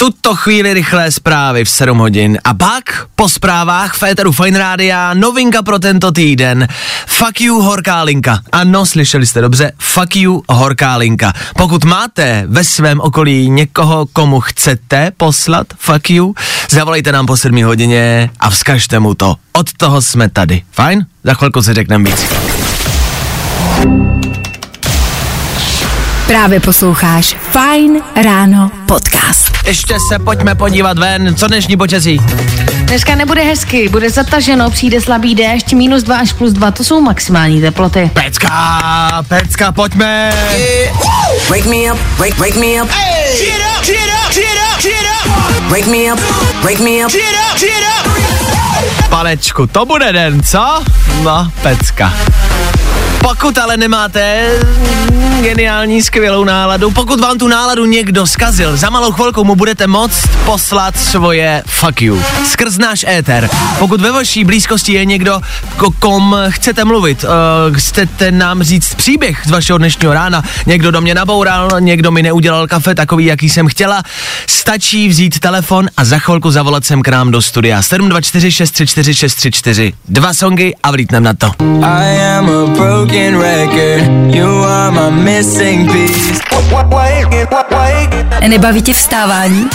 Tuto 0.00 0.34
chvíli 0.36 0.74
rychlé 0.74 1.12
zprávy 1.12 1.64
v 1.64 1.70
7 1.70 1.98
hodin 1.98 2.38
a 2.44 2.54
pak 2.54 3.06
po 3.14 3.28
zprávách 3.28 3.94
Féteru 3.94 4.32
Fine 4.32 4.58
Rádia 4.58 5.14
novinka 5.14 5.62
pro 5.62 5.78
tento 5.78 6.12
týden. 6.12 6.68
Fuck 7.06 7.40
you, 7.40 7.62
horká 7.62 8.02
linka. 8.02 8.40
Ano, 8.52 8.86
slyšeli 8.86 9.26
jste 9.26 9.40
dobře, 9.40 9.72
fuck 9.78 10.16
you, 10.16 10.42
horká 10.48 10.96
linka. 10.96 11.32
Pokud 11.56 11.84
máte 11.84 12.44
ve 12.46 12.64
svém 12.64 13.00
okolí 13.00 13.50
někoho, 13.50 14.06
komu 14.12 14.40
chcete 14.40 15.12
poslat 15.16 15.66
fuck 15.78 16.10
you, 16.10 16.34
zavolejte 16.70 17.12
nám 17.12 17.26
po 17.26 17.36
7 17.36 17.64
hodině 17.64 18.30
a 18.40 18.50
vzkažte 18.50 18.98
mu 18.98 19.14
to. 19.14 19.36
Od 19.52 19.72
toho 19.72 20.02
jsme 20.02 20.28
tady. 20.28 20.62
Fajn? 20.72 21.06
Za 21.24 21.34
chvilku 21.34 21.62
si 21.62 21.74
řekneme 21.74 22.10
víc. 22.10 22.26
Právě 26.30 26.60
posloucháš 26.60 27.36
Fine 27.50 28.00
Ráno 28.24 28.70
podcast. 28.86 29.52
Ještě 29.66 29.94
se 30.08 30.18
pojďme 30.18 30.54
podívat 30.54 30.98
ven, 30.98 31.34
co 31.34 31.46
dnešní 31.46 31.76
počasí. 31.76 32.20
Dneska 32.74 33.14
nebude 33.14 33.42
hezky, 33.42 33.88
bude 33.88 34.10
zataženo, 34.10 34.70
přijde 34.70 35.00
slabý 35.00 35.34
déšť, 35.34 35.72
minus 35.72 36.02
2 36.02 36.16
až 36.16 36.32
plus 36.32 36.52
2, 36.52 36.70
to 36.70 36.84
jsou 36.84 37.00
maximální 37.00 37.60
teploty. 37.60 38.10
Pecka, 38.14 39.22
pecka, 39.28 39.72
pojďme. 39.72 40.32
Wake 41.48 41.66
me 41.66 41.92
up, 41.92 41.98
wake, 42.18 42.38
wake 42.38 42.56
me 42.56 42.82
up. 42.82 42.90
Hey. 42.90 43.36
Cheer 43.36 43.60
up, 43.76 43.84
cheer 43.84 44.10
up, 44.26 44.32
cheer 44.32 44.58
up, 44.74 44.80
cheer 44.80 45.06
up. 45.24 45.70
Wake 45.72 45.86
me 45.86 46.12
up, 46.12 46.20
wake 46.64 46.82
me 46.82 47.04
up. 47.04 47.10
Cheer 47.10 47.34
up, 47.50 47.58
cheer 47.58 47.84
up. 48.00 48.10
Palečku, 49.08 49.66
to 49.66 49.86
bude 49.86 50.12
den, 50.12 50.42
co? 50.42 50.84
No, 51.22 51.50
pecka. 51.62 52.12
Pokud 53.22 53.58
ale 53.58 53.76
nemáte 53.76 54.48
geniální, 55.40 56.02
skvělou 56.02 56.44
náladu, 56.44 56.90
pokud 56.90 57.20
vám 57.20 57.38
tu 57.38 57.48
náladu 57.48 57.84
někdo 57.84 58.26
skazil, 58.26 58.76
za 58.76 58.90
malou 58.90 59.12
chvilku 59.12 59.44
mu 59.44 59.56
budete 59.56 59.86
moct 59.86 60.28
poslat 60.44 60.98
svoje 60.98 61.62
fuck 61.66 62.02
you. 62.02 62.22
Skrz 62.46 62.78
náš 62.78 63.04
éter. 63.08 63.48
Pokud 63.78 64.00
ve 64.00 64.12
vaší 64.12 64.44
blízkosti 64.44 64.92
je 64.92 65.04
někdo, 65.04 65.40
kom 65.98 66.36
chcete 66.48 66.84
mluvit, 66.84 67.24
uh, 67.24 67.76
chcete 67.76 68.32
nám 68.32 68.62
říct 68.62 68.94
příběh 68.94 69.42
z 69.46 69.50
vašeho 69.50 69.78
dnešního 69.78 70.12
rána, 70.12 70.42
někdo 70.66 70.90
do 70.90 71.00
mě 71.00 71.14
naboural, 71.14 71.70
někdo 71.78 72.10
mi 72.10 72.22
neudělal 72.22 72.66
kafe 72.66 72.94
takový, 72.94 73.24
jaký 73.24 73.48
jsem 73.48 73.68
chtěla, 73.68 74.02
stačí 74.46 75.08
vzít 75.08 75.38
telefon 75.38 75.88
a 75.96 76.04
za 76.04 76.18
chvilku 76.18 76.50
zavolat 76.50 76.84
sem 76.84 77.02
k 77.02 77.08
nám 77.08 77.30
do 77.30 77.42
studia. 77.42 77.82
724 77.82 78.52
634 78.52 79.14
634. 79.14 79.92
Dva 80.08 80.34
songy 80.34 80.74
a 80.82 80.90
vlítnem 80.90 81.22
na 81.22 81.34
to. 81.34 81.50
I 81.82 82.20
am 82.38 82.50
a 82.50 82.66
broken 82.66 83.09
record, 83.12 84.34
you 84.34 84.46
are 84.46 84.90
my 84.90 85.10
missing 85.10 85.92
piece. 85.92 86.40
Nebaví 88.48 88.82
tě 88.82 88.94
vstávání? 88.94 89.68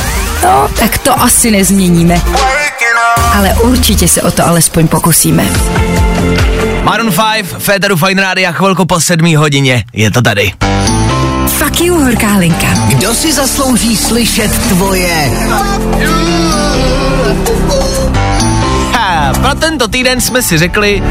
No, 0.44 0.70
tak 0.80 0.98
to 0.98 1.22
asi 1.22 1.51
nezměníme. 1.51 2.22
Ale 3.34 3.54
určitě 3.54 4.08
se 4.08 4.22
o 4.22 4.32
to 4.32 4.48
alespoň 4.48 4.88
pokusíme. 4.88 5.46
Maroon 6.84 7.12
5, 7.34 7.46
Féteru 7.60 7.98
Fine 7.98 8.22
Rádia, 8.22 8.51
chvilku 8.51 8.86
po 8.86 9.00
sedmí 9.00 9.36
hodině. 9.36 9.84
Je 9.94 10.12
to 10.12 10.22
tady. 10.22 10.54
Fuck 11.48 11.82
you, 11.82 12.04
horká 12.04 12.38
linka. 12.38 12.68
Kdo 12.88 13.13
si 13.13 13.34
zaslouží 13.34 13.98
slyšet 13.98 14.68
tvoje? 14.68 15.32
Ha, 15.50 15.80
pro 19.38 19.56
tento 19.56 19.88
týden 19.88 20.22
jsme 20.22 20.42
si 20.42 20.58
řekli, 20.58 21.04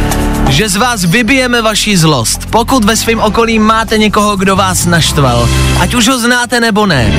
že 0.48 0.68
z 0.68 0.76
vás 0.76 1.04
vybijeme 1.04 1.62
vaši 1.62 1.96
zlost. 1.96 2.46
Pokud 2.50 2.84
ve 2.84 2.96
svém 2.96 3.20
okolí 3.20 3.58
máte 3.58 3.98
někoho, 3.98 4.36
kdo 4.36 4.56
vás 4.56 4.86
naštval, 4.86 5.48
ať 5.80 5.94
už 5.94 6.08
ho 6.08 6.18
znáte 6.18 6.60
nebo 6.60 6.86
ne. 6.86 7.12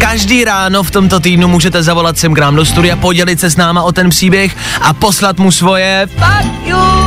Každý 0.00 0.44
ráno 0.44 0.82
v 0.82 0.90
tomto 0.90 1.20
týdnu 1.20 1.48
můžete 1.48 1.82
zavolat 1.82 2.18
sem 2.18 2.34
k 2.34 2.38
nám 2.38 2.56
do 2.56 2.64
studia, 2.64 2.96
podělit 2.96 3.40
se 3.40 3.50
s 3.50 3.56
náma 3.56 3.82
o 3.82 3.92
ten 3.92 4.10
příběh 4.10 4.56
a 4.80 4.92
poslat 4.92 5.38
mu 5.38 5.50
svoje 5.50 6.08
fuck 6.18 6.66
you 6.66 7.03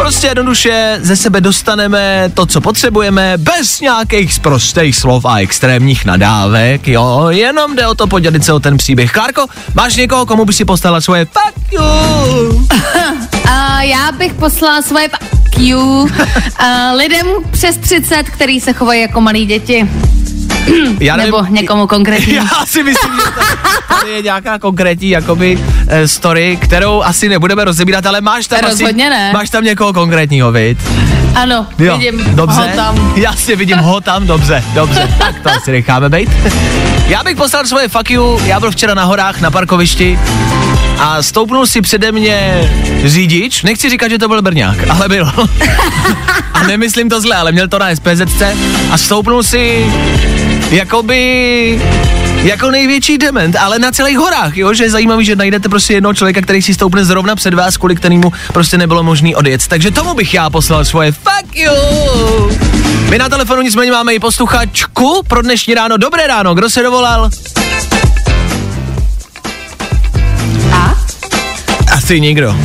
Prostě 0.00 0.26
jednoduše 0.26 0.98
ze 1.02 1.16
sebe 1.16 1.40
dostaneme 1.40 2.30
to, 2.34 2.46
co 2.46 2.60
potřebujeme, 2.60 3.32
bez 3.36 3.80
nějakých 3.80 4.34
sprostých 4.34 4.96
slov 4.96 5.24
a 5.24 5.40
extrémních 5.40 6.04
nadávek, 6.04 6.88
jo, 6.88 7.26
jenom 7.28 7.76
jde 7.76 7.86
o 7.86 7.94
to 7.94 8.06
podělit 8.06 8.44
se 8.44 8.52
o 8.52 8.60
ten 8.60 8.76
příběh. 8.76 9.12
Klárko, 9.12 9.46
máš 9.74 9.96
někoho, 9.96 10.26
komu 10.26 10.44
by 10.44 10.52
si 10.52 10.64
postala 10.64 11.00
svoje 11.00 11.24
fuck 11.24 11.72
you? 11.72 12.66
A 13.50 13.82
já 13.82 14.12
bych 14.12 14.34
poslala 14.34 14.82
svoje 14.82 15.08
fuck 15.08 15.58
you 15.58 16.08
lidem 16.96 17.26
přes 17.50 17.76
30, 17.76 18.22
který 18.22 18.60
se 18.60 18.72
chovají 18.72 19.00
jako 19.00 19.20
malí 19.20 19.46
děti. 19.46 19.88
Já 21.00 21.16
nevím, 21.16 21.32
Nebo 21.34 21.46
někomu 21.50 21.86
konkrétní. 21.86 22.34
Já 22.34 22.44
si 22.66 22.82
myslím, 22.82 23.12
že 23.14 23.22
tady 23.88 24.10
je 24.10 24.22
nějaká 24.22 24.58
konkrétní 24.58 25.10
jakoby 25.10 25.56
uh, 25.56 25.62
story, 26.06 26.58
kterou 26.60 27.02
asi 27.02 27.28
nebudeme 27.28 27.64
rozebírat, 27.64 28.06
ale 28.06 28.20
máš 28.20 28.46
tam 28.46 28.58
Rozhodně 28.62 29.04
asi, 29.04 29.10
ne. 29.10 29.30
máš 29.32 29.50
tam 29.50 29.64
někoho 29.64 29.92
konkrétního, 29.92 30.52
viď? 30.52 30.78
Ano, 31.34 31.66
jo, 31.78 31.98
vidím 31.98 32.24
dobře, 32.34 32.60
ho 32.60 32.66
tam. 32.76 33.12
Já 33.16 33.32
si 33.32 33.56
vidím 33.56 33.78
ho 33.78 34.00
tam, 34.00 34.26
dobře, 34.26 34.64
dobře, 34.74 35.14
tak 35.18 35.40
to 35.42 35.50
asi 35.50 35.72
necháme 35.72 36.08
být. 36.08 36.30
Já 37.08 37.22
bych 37.24 37.36
poslal 37.36 37.66
svoje 37.66 37.88
fuck 37.88 38.10
you, 38.10 38.40
já 38.44 38.60
byl 38.60 38.70
včera 38.70 38.94
na 38.94 39.04
horách 39.04 39.40
na 39.40 39.50
parkovišti 39.50 40.18
a 40.98 41.22
stoupnul 41.22 41.66
si 41.66 41.80
přede 41.80 42.12
mě 42.12 42.70
řidič, 43.04 43.62
nechci 43.62 43.90
říkat, 43.90 44.08
že 44.08 44.18
to 44.18 44.28
byl 44.28 44.42
Brňák, 44.42 44.76
ale 44.90 45.08
byl. 45.08 45.32
a 46.52 46.62
nemyslím 46.66 47.08
to 47.08 47.20
zle, 47.20 47.36
ale 47.36 47.52
měl 47.52 47.68
to 47.68 47.78
na 47.78 47.94
SPZ 47.94 48.42
a 48.90 48.98
stoupnul 48.98 49.42
si 49.42 49.86
jakoby 50.70 51.80
jako 52.42 52.70
největší 52.70 53.18
dement, 53.18 53.56
ale 53.56 53.78
na 53.78 53.92
celých 53.92 54.18
horách, 54.18 54.56
jo, 54.56 54.74
že 54.74 54.84
je 54.84 54.90
zajímavý, 54.90 55.24
že 55.24 55.36
najdete 55.36 55.68
prostě 55.68 55.94
jednoho 55.94 56.14
člověka, 56.14 56.40
který 56.40 56.62
si 56.62 56.74
stoupne 56.74 57.04
zrovna 57.04 57.36
před 57.36 57.54
vás, 57.54 57.76
kvůli 57.76 57.96
kterému 57.96 58.32
prostě 58.52 58.78
nebylo 58.78 59.02
možný 59.02 59.34
odjet. 59.34 59.66
Takže 59.68 59.90
tomu 59.90 60.14
bych 60.14 60.34
já 60.34 60.50
poslal 60.50 60.84
svoje 60.84 61.12
fuck 61.12 61.56
you. 61.56 61.72
My 63.10 63.18
na 63.18 63.28
telefonu 63.28 63.62
nicméně 63.62 63.92
máme 63.92 64.14
i 64.14 64.18
posluchačku 64.18 65.22
pro 65.28 65.42
dnešní 65.42 65.74
ráno. 65.74 65.96
Dobré 65.96 66.26
ráno, 66.26 66.54
kdo 66.54 66.70
se 66.70 66.82
dovolal? 66.82 67.30
A? 70.72 70.94
Asi 71.92 72.20
nikdo. 72.20 72.56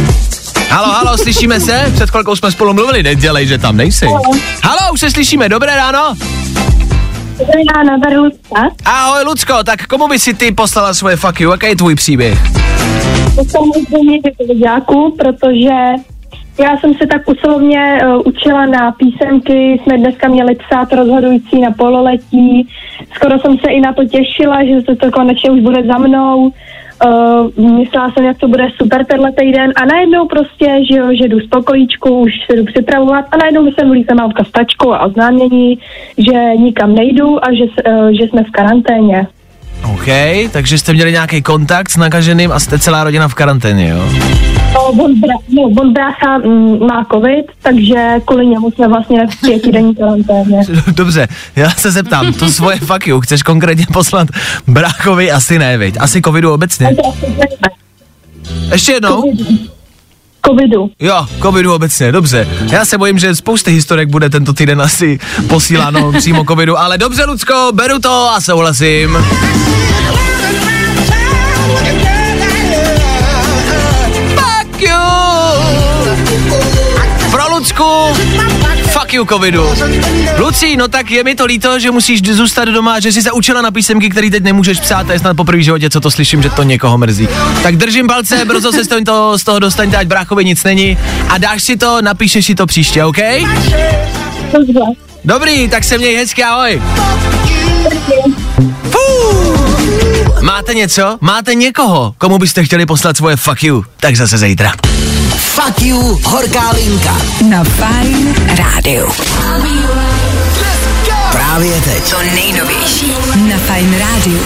Halo, 0.69 0.87
halo, 0.87 1.17
slyšíme 1.17 1.59
se? 1.59 1.91
Před 1.95 2.09
chvilkou 2.09 2.35
jsme 2.35 2.51
spolu 2.51 2.73
mluvili, 2.73 3.03
nedělej, 3.03 3.47
že 3.47 3.57
tam 3.57 3.77
nejsi. 3.77 4.05
Halo, 4.63 4.93
už 4.93 4.99
se 4.99 5.11
slyšíme, 5.11 5.49
dobré 5.49 5.75
ráno? 5.75 6.15
Tady 7.37 8.17
Lucka. 8.17 8.69
Ahoj 8.85 9.23
Lucko, 9.25 9.63
tak 9.63 9.87
komu 9.87 10.07
by 10.07 10.19
si 10.19 10.33
ty 10.33 10.51
poslala 10.51 10.93
svoje 10.93 11.15
fuck 11.15 11.39
you? 11.39 11.51
Jaký 11.51 11.65
je 11.65 11.75
tvůj 11.75 11.95
příběh? 11.95 12.39
To 13.35 13.43
samozřejmě 13.43 14.19
děkuji, 14.19 15.11
protože 15.17 15.75
já 16.59 16.77
jsem 16.77 16.93
se 16.93 17.07
tak 17.07 17.29
usilovně 17.29 17.99
uh, 18.03 18.21
učila 18.25 18.65
na 18.65 18.91
písemky, 18.91 19.81
jsme 19.83 19.97
dneska 19.97 20.27
měli 20.27 20.55
psát 20.55 20.93
rozhodující 20.93 21.61
na 21.61 21.71
pololetí. 21.71 22.67
Skoro 23.15 23.39
jsem 23.39 23.57
se 23.57 23.71
i 23.71 23.79
na 23.79 23.93
to 23.93 24.05
těšila, 24.05 24.65
že 24.65 24.81
se 24.81 24.95
to 24.95 25.11
konečně 25.11 25.51
už 25.51 25.61
bude 25.61 25.83
za 25.83 25.97
mnou. 25.97 26.51
Uh, 27.05 27.77
myslela 27.77 28.11
jsem, 28.11 28.25
jak 28.25 28.37
to 28.37 28.47
bude 28.47 28.67
super 28.81 29.05
tenhle 29.05 29.31
týden 29.31 29.71
a 29.75 29.85
najednou 29.85 30.27
prostě, 30.27 30.65
že 30.91 30.97
jo, 30.97 31.07
že 31.13 31.27
jdu 31.27 31.39
z 31.39 31.47
pokojíčku, 31.47 32.19
už 32.19 32.31
se 32.45 32.57
jdu 32.57 32.65
připravovat 32.65 33.25
a 33.31 33.37
najednou 33.37 33.63
mi 33.63 33.71
se 33.71 33.85
vlízne 33.85 34.15
mámka 34.15 34.43
s 34.43 34.51
a 34.93 35.05
oznámění, 35.05 35.79
že 36.17 36.55
nikam 36.55 36.95
nejdu 36.95 37.45
a 37.45 37.53
že, 37.53 37.63
uh, 37.63 38.07
že 38.07 38.23
jsme 38.23 38.43
v 38.43 38.51
karanténě. 38.51 39.27
OK, 39.85 40.07
takže 40.51 40.77
jste 40.77 40.93
měli 40.93 41.11
nějaký 41.11 41.41
kontakt 41.41 41.89
s 41.89 41.97
nakaženým 41.97 42.51
a 42.51 42.59
jste 42.59 42.79
celá 42.79 43.03
rodina 43.03 43.27
v 43.27 43.33
karanténě, 43.33 43.89
jo? 43.89 44.09
No, 44.73 44.85
on, 44.87 45.19
bra, 45.19 45.33
no, 45.49 45.61
on 45.81 45.93
brácha 45.93 46.37
mm, 46.37 46.79
má 46.87 47.05
covid, 47.11 47.45
takže 47.61 48.19
kvůli 48.25 48.45
němu 48.45 48.71
jsme 48.71 48.87
vlastně 48.87 49.27
v 49.27 49.41
pětidenní 49.41 49.95
karanténě. 49.95 50.61
Dobře, 50.87 51.27
já 51.55 51.69
se 51.69 51.91
zeptám, 51.91 52.33
to 52.33 52.49
svoje 52.49 52.77
fuck 52.79 53.07
you 53.07 53.21
chceš 53.21 53.43
konkrétně 53.43 53.85
poslat 53.93 54.27
bráchovi? 54.67 55.31
Asi 55.31 55.59
ne, 55.59 55.77
viď? 55.77 55.95
Asi 55.99 56.21
covidu 56.21 56.53
obecně. 56.53 56.89
Ještě 58.71 58.91
jednou? 58.91 59.33
Covidu. 60.45 60.91
Jo, 60.99 61.27
covidu 61.41 61.73
obecně, 61.73 62.11
dobře. 62.11 62.47
Já 62.71 62.85
se 62.85 62.97
bojím, 62.97 63.19
že 63.19 63.35
spousty 63.35 63.71
historek 63.71 64.09
bude 64.09 64.29
tento 64.29 64.53
týden 64.53 64.81
asi 64.81 65.19
posíláno 65.47 66.11
přímo 66.11 66.45
covidu, 66.45 66.79
ale 66.79 66.97
dobře, 66.97 67.25
Lucko, 67.25 67.71
beru 67.73 67.99
to 67.99 68.29
a 68.35 68.41
souhlasím. 68.41 69.17
Fuck 79.15 79.29
you 79.31 79.37
covidu. 79.37 79.69
Lucí, 80.37 80.77
no 80.77 80.87
tak 80.87 81.11
je 81.11 81.23
mi 81.23 81.35
to 81.35 81.45
líto, 81.45 81.79
že 81.79 81.91
musíš 81.91 82.21
zůstat 82.21 82.65
doma, 82.65 82.99
že 82.99 83.11
jsi 83.11 83.21
se 83.21 83.31
učila 83.31 83.61
na 83.61 83.71
písemky, 83.71 84.09
který 84.09 84.29
teď 84.31 84.43
nemůžeš 84.43 84.79
psát, 84.79 85.05
to 85.05 85.11
je 85.11 85.19
snad 85.19 85.37
poprvé 85.37 85.57
v 85.57 85.63
životě, 85.63 85.89
co 85.89 86.01
to 86.01 86.11
slyším, 86.11 86.41
že 86.41 86.49
to 86.49 86.63
někoho 86.63 86.97
mrzí. 86.97 87.27
Tak 87.63 87.75
držím 87.75 88.07
palce, 88.07 88.45
brzo 88.45 88.71
se 88.71 88.83
z 88.83 89.03
toho, 89.05 89.37
z 89.37 89.43
toho 89.43 89.59
dostaňte, 89.59 89.97
ať 89.97 90.07
bráchovi 90.07 90.45
nic 90.45 90.63
není 90.63 90.97
a 91.29 91.37
dáš 91.37 91.63
si 91.63 91.77
to, 91.77 92.01
napíšeš 92.01 92.45
si 92.45 92.55
to 92.55 92.65
příště, 92.65 93.03
OK? 93.03 93.17
Dobře. 94.53 94.79
Dobrý, 95.25 95.69
tak 95.69 95.83
se 95.83 95.97
měj 95.97 96.15
hezky, 96.15 96.43
ahoj. 96.43 96.81
Fuh. 98.89 99.54
Máte 100.45 100.73
něco? 100.73 101.17
Máte 101.21 101.55
někoho, 101.55 102.15
komu 102.17 102.37
byste 102.37 102.63
chtěli 102.63 102.85
poslat 102.85 103.17
svoje 103.17 103.35
fuck 103.35 103.63
you? 103.63 103.85
Tak 103.97 104.15
zase 104.15 104.37
zítra. 104.37 104.73
Fuck 105.37 105.81
you, 105.81 106.19
horká 106.23 106.69
linka. 106.71 107.17
Na 107.49 107.63
Fine 107.63 108.33
Rádiu. 108.55 109.11
Právě 111.31 111.81
teď. 111.81 112.09
To 112.09 112.17
nejnovější 112.21 113.13
na 113.35 113.57
Fine 113.57 113.99
Rádiu. 113.99 114.39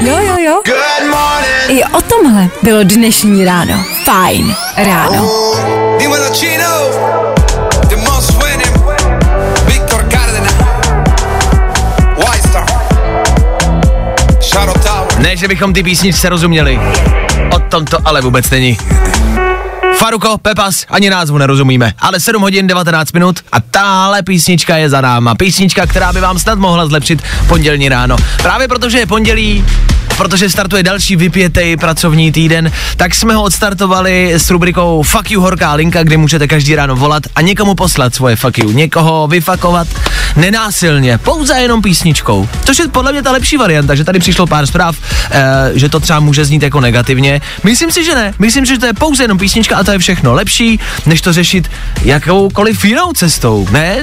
Jo, 0.00 0.18
jo, 0.18 0.36
jo. 0.38 0.62
Good 0.66 1.10
morning. 1.10 1.80
I 1.80 1.84
o 1.84 2.02
tomhle 2.02 2.48
bylo 2.62 2.82
dnešní 2.82 3.44
ráno. 3.44 3.84
Fine 4.04 4.54
Ráno. 4.76 5.30
Dímelo 6.00 6.30
Že 15.34 15.48
bychom 15.48 15.72
ty 15.72 15.82
písničce 15.82 16.28
rozuměli. 16.28 16.80
O 17.54 17.58
tom 17.58 17.84
to 17.84 17.98
ale 18.04 18.20
vůbec 18.20 18.50
není. 18.50 18.78
Faruko, 19.96 20.38
Pepas, 20.38 20.86
ani 20.88 21.10
názvu 21.10 21.38
nerozumíme, 21.38 21.92
ale 21.98 22.20
7 22.20 22.42
hodin 22.42 22.66
19 22.66 23.12
minut 23.12 23.40
a 23.52 23.60
tahle 23.60 24.22
písnička 24.22 24.76
je 24.76 24.90
za 24.90 25.00
náma. 25.00 25.34
Písnička, 25.34 25.86
která 25.86 26.12
by 26.12 26.20
vám 26.20 26.38
snad 26.38 26.58
mohla 26.58 26.86
zlepšit 26.86 27.22
pondělní 27.48 27.88
ráno. 27.88 28.16
Právě 28.42 28.68
protože 28.68 28.98
je 28.98 29.06
pondělí, 29.06 29.64
protože 30.16 30.50
startuje 30.50 30.82
další 30.82 31.16
vypětej 31.16 31.76
pracovní 31.76 32.32
týden, 32.32 32.72
tak 32.96 33.14
jsme 33.14 33.34
ho 33.34 33.42
odstartovali 33.42 34.32
s 34.32 34.50
rubrikou 34.50 35.02
Fuck 35.02 35.30
you 35.30 35.40
horká 35.40 35.74
linka, 35.74 36.02
kde 36.02 36.16
můžete 36.16 36.48
každý 36.48 36.74
ráno 36.74 36.96
volat 36.96 37.22
a 37.34 37.40
někomu 37.40 37.74
poslat 37.74 38.14
svoje 38.14 38.36
fuck 38.36 38.58
you, 38.58 38.70
někoho 38.70 39.28
vyfakovat 39.28 39.88
nenásilně, 40.36 41.18
pouze 41.18 41.54
jenom 41.54 41.82
písničkou. 41.82 42.48
Což 42.64 42.78
je 42.78 42.88
podle 42.88 43.12
mě 43.12 43.22
ta 43.22 43.32
lepší 43.32 43.56
varianta, 43.56 43.94
že 43.94 44.04
tady 44.04 44.18
přišlo 44.18 44.46
pár 44.46 44.66
zpráv, 44.66 44.96
eh, 45.30 45.70
že 45.74 45.88
to 45.88 46.00
třeba 46.00 46.20
může 46.20 46.44
znít 46.44 46.62
jako 46.62 46.80
negativně. 46.80 47.40
Myslím 47.64 47.90
si, 47.90 48.04
že 48.04 48.14
ne. 48.14 48.34
Myslím 48.38 48.66
si, 48.66 48.72
že 48.72 48.78
to 48.78 48.86
je 48.86 48.92
pouze 48.92 49.24
jenom 49.24 49.38
písnička 49.38 49.78
a 49.82 49.84
to 49.84 49.92
je 49.92 49.98
všechno 49.98 50.34
lepší, 50.34 50.80
než 51.06 51.20
to 51.20 51.32
řešit 51.32 51.70
jakoukoliv 52.02 52.84
jinou 52.84 53.12
cestou. 53.12 53.66
Ne, 53.70 53.96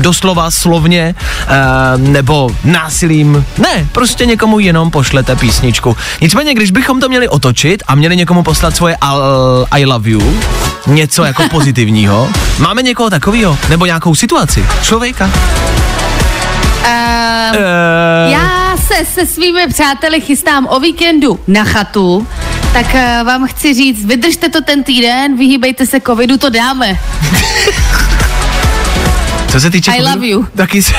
doslova 0.00 0.50
slovně, 0.50 1.14
eh, 1.14 1.54
nebo 1.96 2.50
násilím. 2.64 3.44
Ne, 3.58 3.88
prostě 3.92 4.26
někomu 4.26 4.58
jenom 4.58 4.90
pošlete 4.90 5.36
písničku. 5.36 5.96
Nicméně, 6.20 6.54
když 6.54 6.70
bychom 6.70 7.00
to 7.00 7.08
měli 7.08 7.28
otočit 7.28 7.82
a 7.86 7.94
měli 7.94 8.16
někomu 8.16 8.42
poslat 8.42 8.76
svoje 8.76 8.96
I 9.70 9.84
love 9.84 10.10
you, 10.10 10.40
něco 10.86 11.24
jako 11.24 11.42
pozitivního, 11.50 12.28
máme 12.58 12.82
někoho 12.82 13.10
takového, 13.10 13.58
nebo 13.68 13.86
nějakou 13.86 14.14
situaci, 14.14 14.64
člověka. 14.82 15.26
Uh, 15.26 15.90
Eh, 17.54 18.30
já 18.30 18.76
se 18.76 19.04
se 19.04 19.26
svými 19.26 19.66
přáteli 19.68 20.20
chystám 20.20 20.66
o 20.70 20.80
víkendu 20.80 21.40
na 21.48 21.64
chatu, 21.64 22.26
tak 22.72 22.86
uh, 22.94 23.26
vám 23.26 23.46
chci 23.46 23.74
říct, 23.74 24.04
vydržte 24.04 24.48
to 24.48 24.60
ten 24.60 24.82
týden, 24.84 25.36
vyhýbejte 25.36 25.86
se 25.86 26.00
covidu, 26.00 26.38
to 26.38 26.50
dáme. 26.50 26.98
Co 29.48 29.60
se 29.60 29.70
týče 29.70 29.90
I 29.90 29.94
covidu, 29.94 30.14
love 30.14 30.26
you. 30.26 30.46
Taky 30.56 30.82
se, 30.82 30.92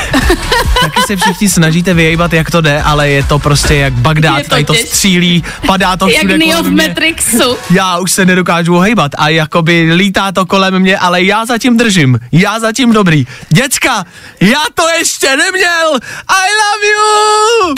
taky 0.82 1.02
se 1.08 1.16
všichni 1.16 1.50
snažíte 1.50 1.94
vyjejbat, 1.94 2.34
jak 2.34 2.52
to 2.52 2.62
jde, 2.62 2.82
ale 2.82 3.10
je 3.10 3.24
to 3.24 3.40
prostě 3.40 3.76
jak 3.76 3.94
Bagdád, 3.94 4.38
Je 4.38 4.44
to 4.44 4.50
tady 4.50 4.64
to 4.66 4.74
těžké. 4.74 4.88
střílí, 4.88 5.44
padá 5.66 5.98
to 5.98 6.08
Jak 6.08 6.18
všude 6.18 6.38
Neo 6.38 6.48
kolem 6.58 6.78
v. 6.78 6.88
Matrixu. 6.88 7.58
Já 7.70 7.98
už 7.98 8.12
se 8.12 8.26
nedokážu 8.26 8.78
hejbat 8.78 9.12
a 9.18 9.30
jakoby 9.30 9.92
lítá 9.94 10.32
to 10.32 10.46
kolem 10.46 10.80
mě, 10.80 10.98
ale 10.98 11.24
já 11.24 11.46
zatím 11.46 11.78
držím. 11.78 12.20
Já 12.32 12.60
zatím 12.60 12.94
dobrý. 12.94 13.28
Děcka, 13.50 14.06
já 14.42 14.62
to 14.74 14.84
ještě 14.98 15.28
neměl! 15.28 16.00
I 16.28 16.50
love 16.62 16.88
you! 16.92 17.76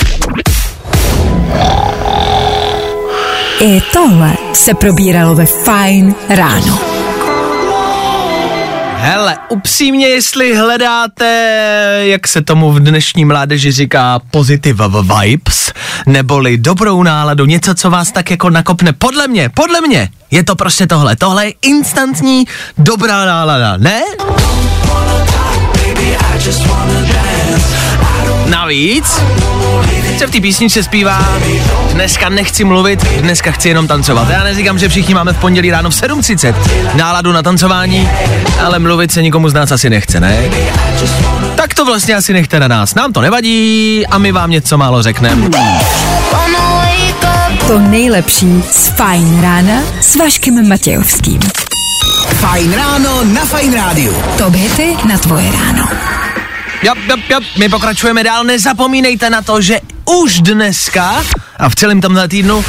I 3.66 3.82
tohle 3.94 4.34
se 4.54 4.74
probíralo 4.74 5.36
ve 5.36 5.46
Fine 5.46 6.14
Ráno. 6.30 6.80
Hele, 8.96 9.38
upřímně, 9.50 10.08
jestli 10.08 10.56
hledáte, 10.56 11.26
jak 12.02 12.28
se 12.28 12.42
tomu 12.42 12.72
v 12.72 12.80
dnešní 12.80 13.26
mládeži 13.26 13.72
říká, 13.72 14.20
positive 14.32 14.86
vibes, 15.02 15.72
neboli 16.06 16.58
dobrou 16.58 17.04
náladu, 17.04 17.46
něco, 17.46 17.76
co 17.76 17.90
vás 17.90 18.12
tak 18.12 18.32
jako 18.32 18.50
nakopne, 18.50 18.94
podle 18.94 19.28
mě, 19.28 19.50
podle 19.50 19.82
mě, 19.82 20.10
je 20.32 20.44
to 20.44 20.56
prostě 20.56 20.88
tohle. 20.88 21.16
Tohle 21.16 21.46
je 21.46 21.54
instantní 21.62 22.46
dobrá 22.78 23.26
nálada, 23.26 23.78
ne? 23.78 24.02
Navíc 28.54 29.22
se 30.18 30.28
v 30.28 30.32
té 30.32 30.42
písničce 30.42 30.84
zpívá 30.84 31.40
Dneska 31.94 32.30
nechci 32.30 32.64
mluvit, 32.64 33.04
dneska 33.04 33.52
chci 33.52 33.70
jenom 33.70 33.88
tancovat. 33.88 34.30
Já 34.30 34.44
neříkám, 34.44 34.80
že 34.80 34.90
všichni 34.90 35.14
máme 35.14 35.34
v 35.34 35.38
pondělí 35.38 35.72
ráno 35.72 35.90
v 35.90 35.94
7.30 35.94 36.56
náladu 36.96 37.32
na 37.32 37.44
tancování, 37.44 38.10
ale 38.64 38.80
mluvit 38.80 39.12
se 39.12 39.22
nikomu 39.22 39.50
z 39.50 39.54
nás 39.54 39.72
asi 39.72 39.90
nechce, 39.90 40.20
ne? 40.20 40.38
Tak 41.56 41.74
to 41.74 41.86
vlastně 41.86 42.16
asi 42.16 42.34
nechte 42.34 42.60
na 42.60 42.68
nás. 42.68 42.96
Nám 42.96 43.14
to 43.14 43.22
nevadí 43.22 44.04
a 44.08 44.18
my 44.18 44.32
vám 44.32 44.50
něco 44.50 44.78
málo 44.78 45.04
řekneme. 45.04 45.50
To 47.68 47.80
nejlepší 47.80 48.64
z 48.72 48.88
Fine 48.88 49.42
Rána 49.42 49.82
s 50.02 50.16
Vaškem 50.16 50.70
Matějovským. 50.70 51.40
Fajn 52.28 52.74
ráno 52.74 53.24
na 53.24 53.46
Fajn 53.46 53.74
rádiu. 53.74 54.16
Top 54.38 54.56
hity 54.56 54.96
na 55.10 55.18
tvoje 55.18 55.52
ráno. 55.52 56.23
Jop, 56.84 56.98
jop, 57.08 57.20
jop, 57.30 57.44
my 57.58 57.70
pokračujeme 57.70 58.24
dál. 58.24 58.44
Nezapomínejte 58.44 59.30
na 59.30 59.42
to, 59.42 59.62
že 59.62 59.80
už 60.04 60.42
dneska 60.42 61.24
a 61.60 61.70
v 61.70 61.76
celém 61.76 62.02
tomhle 62.02 62.28
týdnu 62.28 62.66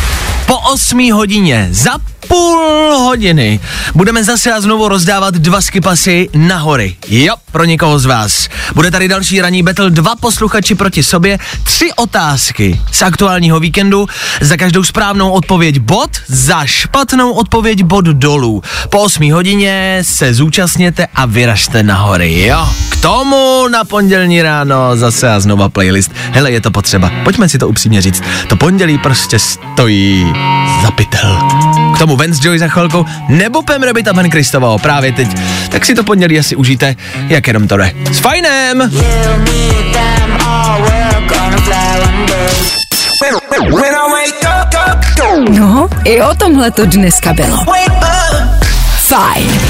po 0.46 0.58
8 0.58 1.12
hodině 1.12 1.68
za 1.70 1.98
půl 2.28 2.98
hodiny 2.98 3.60
budeme 3.94 4.24
zase 4.24 4.52
a 4.52 4.60
znovu 4.60 4.88
rozdávat 4.88 5.34
dva 5.34 5.60
skipasy 5.60 6.28
na 6.34 6.58
hory. 6.58 6.96
Jo, 7.08 7.34
pro 7.52 7.64
někoho 7.64 7.98
z 7.98 8.04
vás. 8.04 8.48
Bude 8.74 8.90
tady 8.90 9.08
další 9.08 9.40
ranní 9.40 9.62
battle, 9.62 9.90
dva 9.90 10.16
posluchači 10.16 10.74
proti 10.74 11.02
sobě, 11.02 11.38
tři 11.62 11.92
otázky 11.96 12.80
z 12.92 13.02
aktuálního 13.02 13.60
víkendu, 13.60 14.06
za 14.40 14.56
každou 14.56 14.84
správnou 14.84 15.30
odpověď 15.30 15.78
bod, 15.78 16.10
za 16.26 16.66
špatnou 16.66 17.32
odpověď 17.32 17.82
bod 17.82 18.04
dolů. 18.04 18.62
Po 18.90 18.98
8 19.00 19.32
hodině 19.32 19.98
se 20.02 20.34
zúčastněte 20.34 21.06
a 21.14 21.26
vyražte 21.26 21.82
na 21.82 21.94
hory, 21.94 22.46
jo. 22.46 22.68
K 22.88 22.96
tomu 22.96 23.68
na 23.68 23.84
pondělní 23.84 24.42
ráno 24.42 24.96
zase 24.96 25.30
a 25.30 25.40
znova 25.40 25.68
playlist. 25.68 26.10
Hele, 26.30 26.52
je 26.52 26.60
to 26.60 26.70
potřeba. 26.70 27.10
Pojďme 27.24 27.48
si 27.48 27.58
to 27.58 27.68
upřímně 27.68 28.02
říct. 28.02 28.22
To 28.48 28.56
pondělí 28.56 28.98
prostě 28.98 29.38
stojí 29.38 30.32
za 30.82 30.90
pytel. 30.90 31.38
K 31.94 31.98
tomu 31.98 32.13
Vance 32.16 32.48
Joy 32.48 32.58
za 32.58 32.68
chvilku, 32.68 33.06
nebo 33.28 33.62
Pem 33.62 33.82
Rabbit 33.82 34.08
a 34.08 34.12
Ben 34.12 34.30
Kristovo 34.30 34.78
právě 34.78 35.12
teď. 35.12 35.28
Tak 35.70 35.84
si 35.84 35.94
to 35.94 36.04
pondělí 36.04 36.38
asi 36.38 36.56
užijte, 36.56 36.96
jak 37.28 37.46
jenom 37.46 37.68
to 37.68 37.76
jde. 37.76 37.92
S 38.12 38.18
fajnem! 38.18 38.90
No, 45.48 45.88
i 46.04 46.22
o 46.22 46.34
tomhle 46.34 46.70
to 46.70 46.86
dneska 46.86 47.32
bylo. 47.32 47.58
Fajn. 48.98 49.60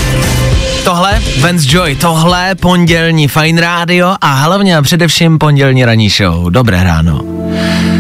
Tohle, 0.85 1.22
Vance 1.40 1.66
Joy, 1.68 1.96
tohle 1.96 2.54
pondělní 2.54 3.28
Fine 3.28 3.61
Radio 3.61 4.14
a 4.20 4.33
hlavně 4.33 4.76
a 4.76 4.83
především 4.83 5.38
pondělní 5.38 5.85
ranní 5.85 6.09
show. 6.09 6.50
Dobré 6.50 6.85
ráno. 6.85 7.20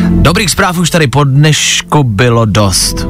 Dobrých 0.08 0.50
zpráv 0.50 0.78
už 0.78 0.90
tady 0.90 1.06
po 1.06 1.24
dnešku 1.24 2.04
bylo 2.04 2.44
dost. 2.44 3.06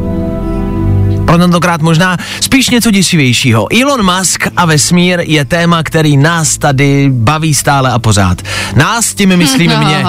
Pro 1.34 1.38
tentokrát 1.42 1.82
možná 1.82 2.16
spíš 2.40 2.70
něco 2.70 2.90
děsivějšího. 2.90 3.66
Elon 3.82 4.14
Musk 4.16 4.46
a 4.56 4.66
vesmír 4.66 5.20
je 5.22 5.44
téma, 5.44 5.82
který 5.82 6.16
nás 6.16 6.58
tady 6.58 7.10
baví 7.12 7.54
stále 7.54 7.90
a 7.90 7.98
pořád. 7.98 8.42
Nás 8.76 9.14
tím 9.14 9.36
myslíme 9.36 9.76
mě. 9.84 10.04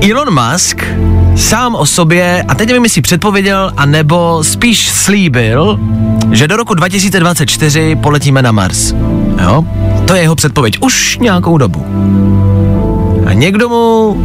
Elon 0.10 0.52
Musk 0.52 0.84
sám 1.36 1.74
o 1.74 1.86
sobě, 1.86 2.44
a 2.48 2.54
teď 2.54 2.68
nevím, 2.68 2.84
jestli 2.84 3.02
předpověděl, 3.02 3.72
anebo 3.76 4.44
spíš 4.44 4.88
slíbil, 4.88 5.80
že 6.32 6.48
do 6.48 6.56
roku 6.56 6.74
2024 6.74 7.96
poletíme 7.96 8.42
na 8.42 8.52
Mars. 8.52 8.94
Jo? 9.42 9.64
To 10.06 10.14
je 10.14 10.22
jeho 10.22 10.34
předpověď 10.34 10.78
už 10.80 11.18
nějakou 11.18 11.58
dobu. 11.58 11.86
A 13.26 13.32
někdo 13.32 13.68
mu 13.68 14.16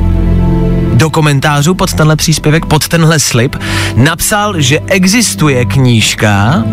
do 1.00 1.10
komentářů 1.10 1.74
pod 1.74 1.94
tenhle 1.94 2.16
příspěvek, 2.16 2.66
pod 2.66 2.88
tenhle 2.88 3.20
slib, 3.20 3.56
napsal, 3.96 4.62
že 4.62 4.80
existuje 4.80 5.66
knížka, 5.66 6.64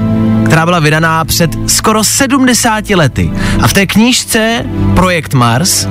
která 0.46 0.64
byla 0.64 0.80
vydaná 0.80 1.24
před 1.24 1.56
skoro 1.66 2.04
70 2.04 2.90
lety. 2.90 3.30
A 3.62 3.68
v 3.68 3.72
té 3.72 3.86
knížce 3.86 4.64
Projekt 4.94 5.34
Mars 5.34 5.86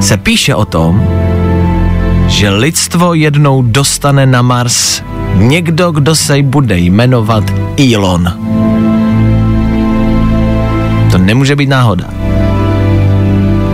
se 0.00 0.16
píše 0.16 0.54
o 0.54 0.64
tom, 0.64 1.08
že 2.26 2.50
lidstvo 2.50 3.14
jednou 3.14 3.62
dostane 3.62 4.26
na 4.26 4.42
Mars 4.42 5.02
někdo, 5.34 5.90
kdo 5.90 6.14
se 6.14 6.42
bude 6.42 6.78
jmenovat 6.78 7.44
Elon. 7.94 8.32
To 11.10 11.18
nemůže 11.18 11.56
být 11.56 11.68
náhoda. 11.68 12.04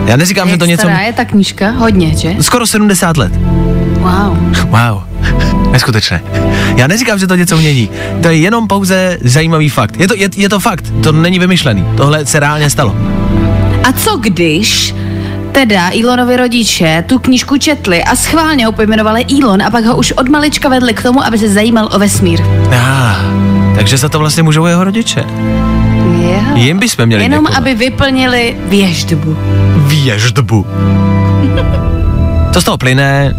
Já 0.07 0.16
neříkám, 0.16 0.49
Jak 0.49 0.55
že 0.55 0.59
to 0.59 0.66
něco... 0.66 0.83
stará 0.83 1.01
je 1.01 1.12
ta 1.12 1.25
knížka? 1.25 1.70
Hodně, 1.70 2.16
že? 2.16 2.37
Skoro 2.40 2.66
70 2.66 3.16
let. 3.16 3.33
Wow. 4.00 4.36
Wow. 4.68 5.02
Neskutečné. 5.72 6.22
Já 6.76 6.86
neříkám, 6.86 7.18
že 7.18 7.26
to 7.26 7.34
něco 7.36 7.56
mění. 7.56 7.90
To 8.22 8.28
je 8.28 8.36
jenom 8.36 8.68
pouze 8.68 9.18
zajímavý 9.24 9.68
fakt. 9.68 9.96
Je 10.00 10.08
to, 10.08 10.14
je, 10.14 10.28
je 10.36 10.48
to 10.48 10.60
fakt. 10.60 10.84
To 11.02 11.12
není 11.12 11.38
vymyšlený. 11.38 11.84
Tohle 11.96 12.26
se 12.26 12.40
reálně 12.40 12.70
stalo. 12.70 12.96
A 13.84 13.92
co 13.92 14.16
když 14.16 14.94
teda 15.52 15.90
Elonovi 16.00 16.36
rodiče 16.36 17.04
tu 17.08 17.18
knížku 17.18 17.56
četli 17.58 18.04
a 18.04 18.16
schválně 18.16 18.66
ho 18.66 18.72
pojmenovali 18.72 19.26
Elon 19.40 19.62
a 19.62 19.70
pak 19.70 19.84
ho 19.84 19.96
už 19.96 20.12
od 20.12 20.28
malička 20.28 20.68
vedli 20.68 20.94
k 20.94 21.02
tomu, 21.02 21.24
aby 21.24 21.38
se 21.38 21.48
zajímal 21.48 21.88
o 21.92 21.98
vesmír. 21.98 22.40
Ah, 22.72 23.16
takže 23.74 23.96
za 23.96 24.08
to 24.08 24.18
vlastně 24.18 24.42
můžou 24.42 24.66
jeho 24.66 24.84
rodiče. 24.84 25.24
Yeah. 26.20 26.56
Jim 26.56 26.78
bychom 26.78 27.06
měli 27.06 27.22
Jenom 27.22 27.40
děkovat. 27.44 27.58
aby 27.58 27.74
vyplnili 27.74 28.56
věždbu. 28.68 29.36
Věždbu. 29.76 30.66
To 32.52 32.60
z 32.60 32.64
toho 32.64 32.78
plyne, 32.78 33.34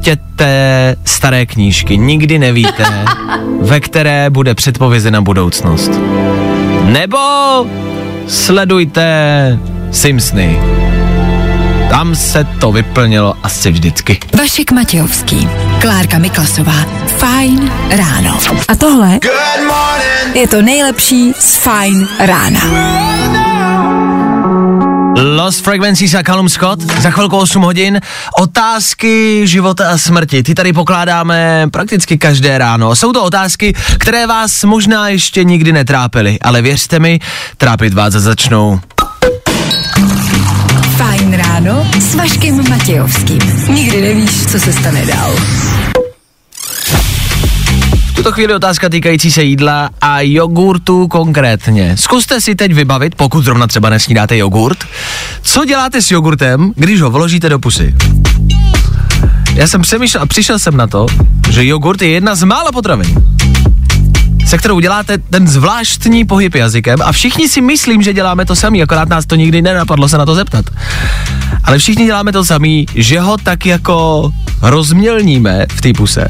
čtěte 0.00 0.96
staré 1.04 1.46
knížky, 1.46 1.98
nikdy 1.98 2.38
nevíte, 2.38 2.84
ve 3.60 3.80
které 3.80 4.30
bude 4.30 4.54
předpovězena 4.54 5.20
budoucnost. 5.20 5.90
Nebo 6.84 7.18
sledujte 8.26 9.58
Simpsony. 9.90 10.60
Tam 11.90 12.14
se 12.14 12.46
to 12.60 12.72
vyplnilo 12.72 13.34
asi 13.42 13.70
vždycky. 13.70 14.18
Vašek 14.38 14.72
Matějovský, 14.72 15.48
Klárka 15.80 16.18
Miklasová, 16.18 16.84
Fajn 17.06 17.72
ráno. 17.90 18.38
A 18.68 18.76
tohle 18.76 19.18
je 20.34 20.48
to 20.48 20.62
nejlepší 20.62 21.32
z 21.38 21.56
Fajn 21.56 22.08
rána. 22.20 22.60
Lost 25.22 25.64
Frequencies 25.64 26.14
a 26.14 26.22
Callum 26.22 26.48
Scott, 26.48 26.80
za 26.80 27.10
chvilku 27.10 27.36
8 27.36 27.62
hodin. 27.62 28.00
Otázky 28.40 29.42
života 29.44 29.90
a 29.90 29.98
smrti, 29.98 30.42
ty 30.42 30.54
tady 30.54 30.72
pokládáme 30.72 31.66
prakticky 31.72 32.18
každé 32.18 32.58
ráno. 32.58 32.96
Jsou 32.96 33.12
to 33.12 33.24
otázky, 33.24 33.74
které 33.98 34.26
vás 34.26 34.64
možná 34.64 35.08
ještě 35.08 35.44
nikdy 35.44 35.72
netrápily, 35.72 36.38
ale 36.42 36.62
věřte 36.62 36.98
mi, 36.98 37.18
trápit 37.56 37.94
vás 37.94 38.12
začnou. 38.12 38.80
Fajn 40.96 41.32
ráno 41.32 41.86
s 41.98 42.14
Vaškem 42.14 42.68
Matějovským. 42.70 43.40
Nikdy 43.68 44.00
nevíš, 44.00 44.46
co 44.46 44.60
se 44.60 44.72
stane 44.72 45.06
dál. 45.06 45.36
V 48.10 48.14
tuto 48.14 48.32
chvíli 48.32 48.54
otázka 48.54 48.88
týkající 48.88 49.30
se 49.30 49.42
jídla 49.42 49.90
a 50.00 50.20
jogurtu 50.20 51.08
konkrétně. 51.08 51.96
Zkuste 51.96 52.40
si 52.40 52.54
teď 52.54 52.72
vybavit, 52.72 53.14
pokud 53.14 53.44
zrovna 53.44 53.66
třeba 53.66 53.90
nesnídáte 53.90 54.36
jogurt, 54.36 54.78
co 55.42 55.64
děláte 55.64 56.02
s 56.02 56.10
jogurtem, 56.10 56.72
když 56.76 57.00
ho 57.00 57.10
vložíte 57.10 57.48
do 57.48 57.58
pusy. 57.58 57.94
Já 59.54 59.66
jsem 59.66 59.82
přemýšlel 59.82 60.22
a 60.22 60.26
přišel 60.26 60.58
jsem 60.58 60.76
na 60.76 60.86
to, 60.86 61.06
že 61.50 61.64
jogurt 61.66 62.02
je 62.02 62.08
jedna 62.08 62.34
z 62.34 62.42
mála 62.42 62.72
potravin, 62.72 63.14
se 64.46 64.58
kterou 64.58 64.80
děláte 64.80 65.18
ten 65.18 65.48
zvláštní 65.48 66.24
pohyb 66.24 66.54
jazykem 66.54 66.98
a 67.02 67.12
všichni 67.12 67.48
si 67.48 67.60
myslím, 67.60 68.02
že 68.02 68.12
děláme 68.12 68.44
to 68.44 68.56
samý, 68.56 68.82
akorát 68.82 69.08
nás 69.08 69.26
to 69.26 69.34
nikdy 69.34 69.62
nenapadlo 69.62 70.08
se 70.08 70.18
na 70.18 70.26
to 70.26 70.34
zeptat. 70.34 70.64
Ale 71.64 71.78
všichni 71.78 72.04
děláme 72.04 72.32
to 72.32 72.44
samý, 72.44 72.86
že 72.94 73.20
ho 73.20 73.36
tak 73.36 73.66
jako 73.66 74.30
rozmělníme 74.62 75.66
v 75.72 75.80
té 75.80 75.92
puse 75.92 76.28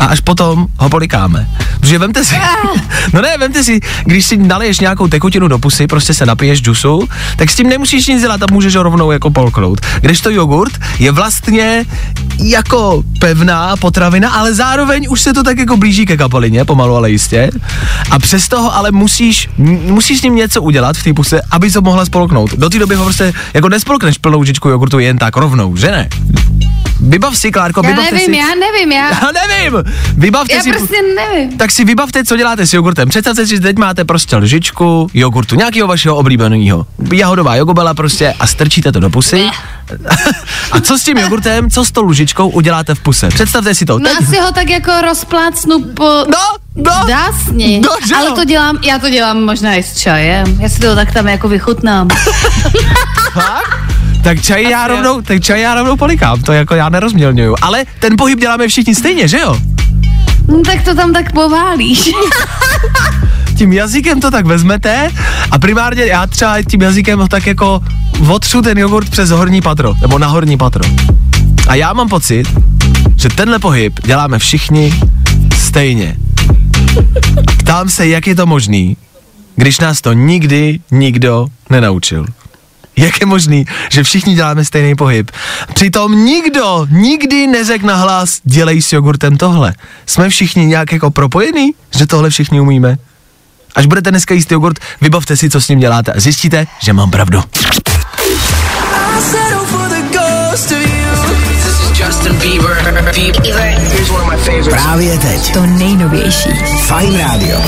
a 0.00 0.04
až 0.04 0.20
potom 0.20 0.66
ho 0.78 0.88
polikáme. 0.88 1.48
Protože 1.80 1.98
vemte 1.98 2.24
si, 2.24 2.34
no 3.12 3.22
ne, 3.22 3.38
vemte 3.38 3.64
si, 3.64 3.80
když 4.04 4.26
si 4.26 4.36
naleješ 4.36 4.80
nějakou 4.80 5.08
tekutinu 5.08 5.48
do 5.48 5.58
pusy, 5.58 5.86
prostě 5.86 6.14
se 6.14 6.26
napiješ 6.26 6.62
džusu, 6.62 7.08
tak 7.36 7.50
s 7.50 7.56
tím 7.56 7.68
nemusíš 7.68 8.06
nic 8.06 8.20
dělat 8.20 8.42
a 8.42 8.46
můžeš 8.50 8.76
ho 8.76 8.82
rovnou 8.82 9.10
jako 9.10 9.30
polknout. 9.30 9.80
Když 10.00 10.20
to 10.20 10.30
jogurt 10.30 10.72
je 10.98 11.12
vlastně 11.12 11.84
jako 12.38 13.02
pevná 13.18 13.76
potravina, 13.76 14.30
ale 14.30 14.54
zároveň 14.54 15.06
už 15.10 15.20
se 15.20 15.32
to 15.32 15.42
tak 15.42 15.58
jako 15.58 15.76
blíží 15.76 16.06
ke 16.06 16.16
kapalině, 16.16 16.64
pomalu 16.64 16.96
ale 16.96 17.10
jistě. 17.10 17.50
A 18.10 18.18
přes 18.18 18.48
toho 18.48 18.76
ale 18.76 18.90
musíš, 18.90 19.48
musíš 19.86 20.18
s 20.18 20.22
ním 20.22 20.36
něco 20.36 20.62
udělat 20.62 20.96
v 20.96 21.04
té 21.04 21.14
puse, 21.14 21.40
aby 21.50 21.70
to 21.70 21.82
mohla 21.82 22.04
spolknout. 22.04 22.54
Do 22.54 22.70
té 22.70 22.78
doby 22.78 22.94
ho 22.94 23.04
prostě 23.04 23.32
jako 23.54 23.68
nespolkneš 23.68 24.18
plnou 24.18 24.40
lžičku 24.40 24.68
jogurtu 24.68 24.98
jen 24.98 25.18
tak 25.18 25.36
rovnou, 25.36 25.76
že 25.76 25.90
ne? 25.90 26.08
Vybav 27.00 27.36
si, 27.38 27.50
Klárko, 27.52 27.80
Já 27.84 27.90
vybavte 27.90 28.14
nevím, 28.14 28.34
si. 28.34 28.40
já 28.40 28.54
nevím, 28.54 28.92
já, 28.92 29.10
Já 29.10 29.30
nevím! 29.48 29.82
Vybavte 30.16 30.54
já 30.54 30.62
si... 30.62 30.70
prostě 30.72 30.96
nevím. 31.16 31.58
Tak 31.58 31.70
si 31.70 31.84
vybavte, 31.84 32.24
co 32.24 32.36
děláte 32.36 32.66
s 32.66 32.74
jogurtem. 32.74 33.08
Představte 33.08 33.46
si, 33.46 33.54
že 33.54 33.60
teď 33.60 33.76
máte 33.78 34.04
prostě 34.04 34.36
lžičku 34.36 35.10
jogurtu, 35.14 35.54
nějakého 35.56 35.88
vašeho 35.88 36.16
oblíbeného. 36.16 36.86
Jahodová 37.12 37.56
jogobela 37.56 37.94
prostě 37.94 38.34
a 38.40 38.46
strčíte 38.46 38.92
to 38.92 39.00
do 39.00 39.10
pusy. 39.10 39.46
a 40.72 40.80
co 40.80 40.98
s 40.98 41.02
tím 41.04 41.18
jogurtem, 41.18 41.70
co 41.70 41.84
s 41.84 41.92
tou 41.92 42.04
lžičkou 42.04 42.48
uděláte 42.48 42.94
v 42.94 43.00
puse? 43.00 43.28
Představte 43.28 43.74
si 43.74 43.84
to. 43.86 43.98
No 43.98 44.08
Teď- 44.08 44.18
asi 44.28 44.38
ho 44.38 44.52
tak 44.52 44.70
jako 44.70 44.92
rozplácnu 45.00 45.80
po... 45.84 46.04
No, 46.04 46.38
no. 46.76 47.06
Dásni. 47.08 47.80
No, 47.84 47.90
že 48.08 48.14
Ale 48.14 48.30
to 48.30 48.44
dělám, 48.44 48.78
já 48.84 48.98
to 48.98 49.10
dělám 49.10 49.44
možná 49.44 49.74
i 49.74 49.82
s 49.82 49.96
čajem. 49.98 50.46
Já 50.60 50.68
si 50.68 50.80
to 50.80 50.94
tak 50.94 51.12
tam 51.12 51.28
jako 51.28 51.48
vychutnám. 51.48 52.08
Tak 54.22 54.42
čaj 54.42 54.62
já 54.62 54.88
rovnou, 54.88 55.20
tak 55.20 55.42
čaj 55.42 55.60
já 55.60 55.74
rovnou 55.74 55.96
polikám, 55.96 56.42
to 56.42 56.52
jako 56.52 56.74
já 56.74 56.88
nerozmělňuju. 56.88 57.56
Ale 57.62 57.84
ten 58.00 58.16
pohyb 58.16 58.40
děláme 58.40 58.68
všichni 58.68 58.94
stejně, 58.94 59.28
že 59.28 59.38
jo? 59.38 59.58
No, 60.48 60.60
tak 60.60 60.82
to 60.82 60.94
tam 60.94 61.12
tak 61.12 61.32
poválíš. 61.32 62.10
tím 63.56 63.72
jazykem 63.72 64.20
to 64.20 64.30
tak 64.30 64.46
vezmete 64.46 65.10
a 65.50 65.58
primárně 65.58 66.04
já 66.04 66.26
třeba 66.26 66.62
tím 66.62 66.82
jazykem 66.82 67.18
ho 67.18 67.28
tak 67.28 67.46
jako 67.46 67.82
otřu 68.28 68.62
ten 68.62 68.78
jogurt 68.78 69.10
přes 69.10 69.30
horní 69.30 69.62
patro, 69.62 69.94
nebo 70.00 70.18
na 70.18 70.26
horní 70.26 70.56
patro. 70.58 70.84
A 71.68 71.74
já 71.74 71.92
mám 71.92 72.08
pocit, 72.08 72.46
že 73.16 73.28
tenhle 73.28 73.58
pohyb 73.58 74.00
děláme 74.06 74.38
všichni 74.38 74.94
stejně. 75.58 76.16
Ptám 77.58 77.88
se, 77.88 78.08
jak 78.08 78.26
je 78.26 78.34
to 78.34 78.46
možný, 78.46 78.96
když 79.56 79.80
nás 79.80 80.00
to 80.00 80.12
nikdy 80.12 80.78
nikdo 80.90 81.46
nenaučil. 81.70 82.26
Jak 83.00 83.20
je 83.20 83.26
možný, 83.26 83.66
že 83.90 84.02
všichni 84.02 84.34
děláme 84.34 84.64
stejný 84.64 84.94
pohyb? 84.94 85.30
Přitom 85.74 86.24
nikdo 86.24 86.86
nikdy 86.90 87.46
neřekl 87.46 87.86
na 87.86 87.96
hlas, 87.96 88.40
dělej 88.44 88.82
s 88.82 88.92
jogurtem 88.92 89.36
tohle. 89.36 89.74
Jsme 90.06 90.28
všichni 90.28 90.66
nějak 90.66 90.92
jako 90.92 91.10
propojení, 91.10 91.74
že 91.96 92.06
tohle 92.06 92.30
všichni 92.30 92.60
umíme? 92.60 92.98
Až 93.74 93.86
budete 93.86 94.10
dneska 94.10 94.34
jíst 94.34 94.52
jogurt, 94.52 94.78
vybavte 95.00 95.36
si, 95.36 95.50
co 95.50 95.60
s 95.60 95.68
ním 95.68 95.78
děláte 95.78 96.12
a 96.12 96.20
zjistíte, 96.20 96.66
že 96.82 96.92
mám 96.92 97.10
pravdu. 97.10 97.42
Právě 104.70 105.18
teď. 105.18 105.52
To 105.52 105.66
nejnovější. 105.66 106.50
Fajn 106.86 107.18
rádio. 107.18 107.60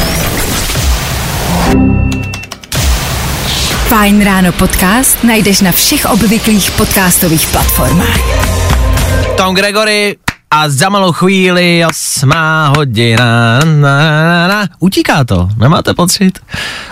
Fajn 3.93 4.25
ráno 4.25 4.57
podcast 4.57 5.21
najdeš 5.21 5.61
na 5.61 5.73
všech 5.73 6.09
obvyklých 6.09 6.81
podcastových 6.81 7.45
platformách. 7.53 8.21
Tom 9.37 9.53
Gregory 9.53 10.17
a 10.49 10.69
za 10.69 10.89
malou 10.89 11.13
chvíli 11.13 11.85
osmá 11.85 12.73
hodina. 12.73 13.61
Na, 13.61 13.97
na, 14.25 14.49
na. 14.49 14.61
Utíká 14.81 15.25
to, 15.29 15.49
nemáte 15.61 15.93
pocit? 15.93 16.41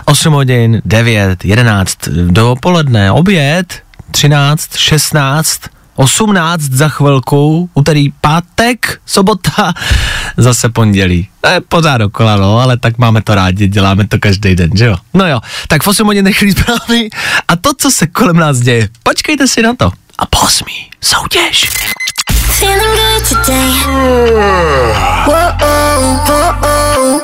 8 0.04 0.32
hodin, 0.32 0.82
9, 0.84 1.44
11, 1.44 2.08
dopoledne, 2.36 3.12
oběd, 3.12 3.80
13, 4.10 4.76
16, 4.76 5.60
18 5.96 6.62
za 6.62 6.88
chvilku, 6.88 7.70
úterý, 7.74 8.12
pátek, 8.20 9.00
sobota, 9.06 9.72
zase 10.36 10.68
pondělí. 10.68 11.28
To 11.40 11.48
je 11.48 11.60
pořád 11.60 11.98
dokola, 11.98 12.36
no, 12.36 12.58
ale 12.58 12.76
tak 12.76 12.98
máme 12.98 13.22
to 13.22 13.34
rádi, 13.34 13.68
děláme 13.68 14.06
to 14.08 14.18
každý 14.18 14.54
den, 14.54 14.70
že 14.74 14.86
jo? 14.86 14.96
No 15.14 15.26
jo, 15.26 15.40
tak 15.68 15.82
v 15.82 15.88
8 15.88 16.06
hodin 16.06 16.24
nechli 16.24 16.52
zprávy 16.58 17.08
a 17.48 17.56
to, 17.56 17.70
co 17.78 17.90
se 17.90 18.06
kolem 18.06 18.36
nás 18.36 18.60
děje, 18.60 18.88
počkejte 19.02 19.48
si 19.48 19.62
na 19.62 19.74
to. 19.74 19.90
A 20.18 20.26
po 20.26 20.38
osmí, 20.38 20.90
soutěž. 21.04 21.70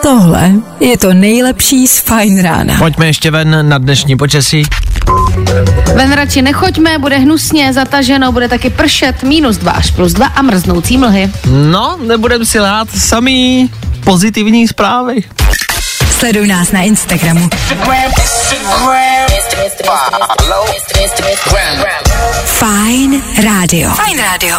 Tohle 0.07 0.53
je 0.81 0.99
to 0.99 1.14
nejlepší 1.14 1.87
z 1.87 1.99
Fajn 1.99 2.42
rána. 2.42 2.75
Pojďme 2.79 3.07
ještě 3.07 3.31
ven 3.31 3.69
na 3.69 3.79
dnešní 3.79 4.16
počasí. 4.16 4.62
Ven 5.95 6.12
radši 6.12 6.42
nechoďme, 6.42 6.99
bude 6.99 7.19
hnusně, 7.19 7.73
zataženo, 7.73 8.33
bude 8.33 8.49
taky 8.49 8.71
pršet, 8.71 9.23
minus 9.23 9.57
2 9.57 9.73
až 9.73 9.90
plus 9.90 10.12
2 10.12 10.27
a 10.27 10.42
mrznoucí 10.42 10.99
mlhy. 10.99 11.31
No, 11.47 11.99
nebudem 12.07 12.45
si 12.45 12.61
lát, 12.61 12.88
samý 12.99 13.71
pozitivní 14.05 14.69
zprávy. 14.69 15.23
Sleduj 16.19 16.47
nás 16.47 16.73
na 16.73 16.81
Instagramu. 16.83 17.49
Fajn 22.45 23.23
rádio. 23.45 23.90
Fajn 23.90 24.19
rádio. 24.19 24.59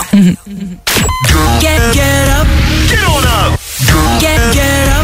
Get, 1.59 1.93
get 1.93 2.41
up. 2.41 2.47
Get 2.89 2.99
on 3.07 3.23
up. 3.23 3.59
Get, 4.19 4.53
get 4.53 4.87
up. 4.89 4.96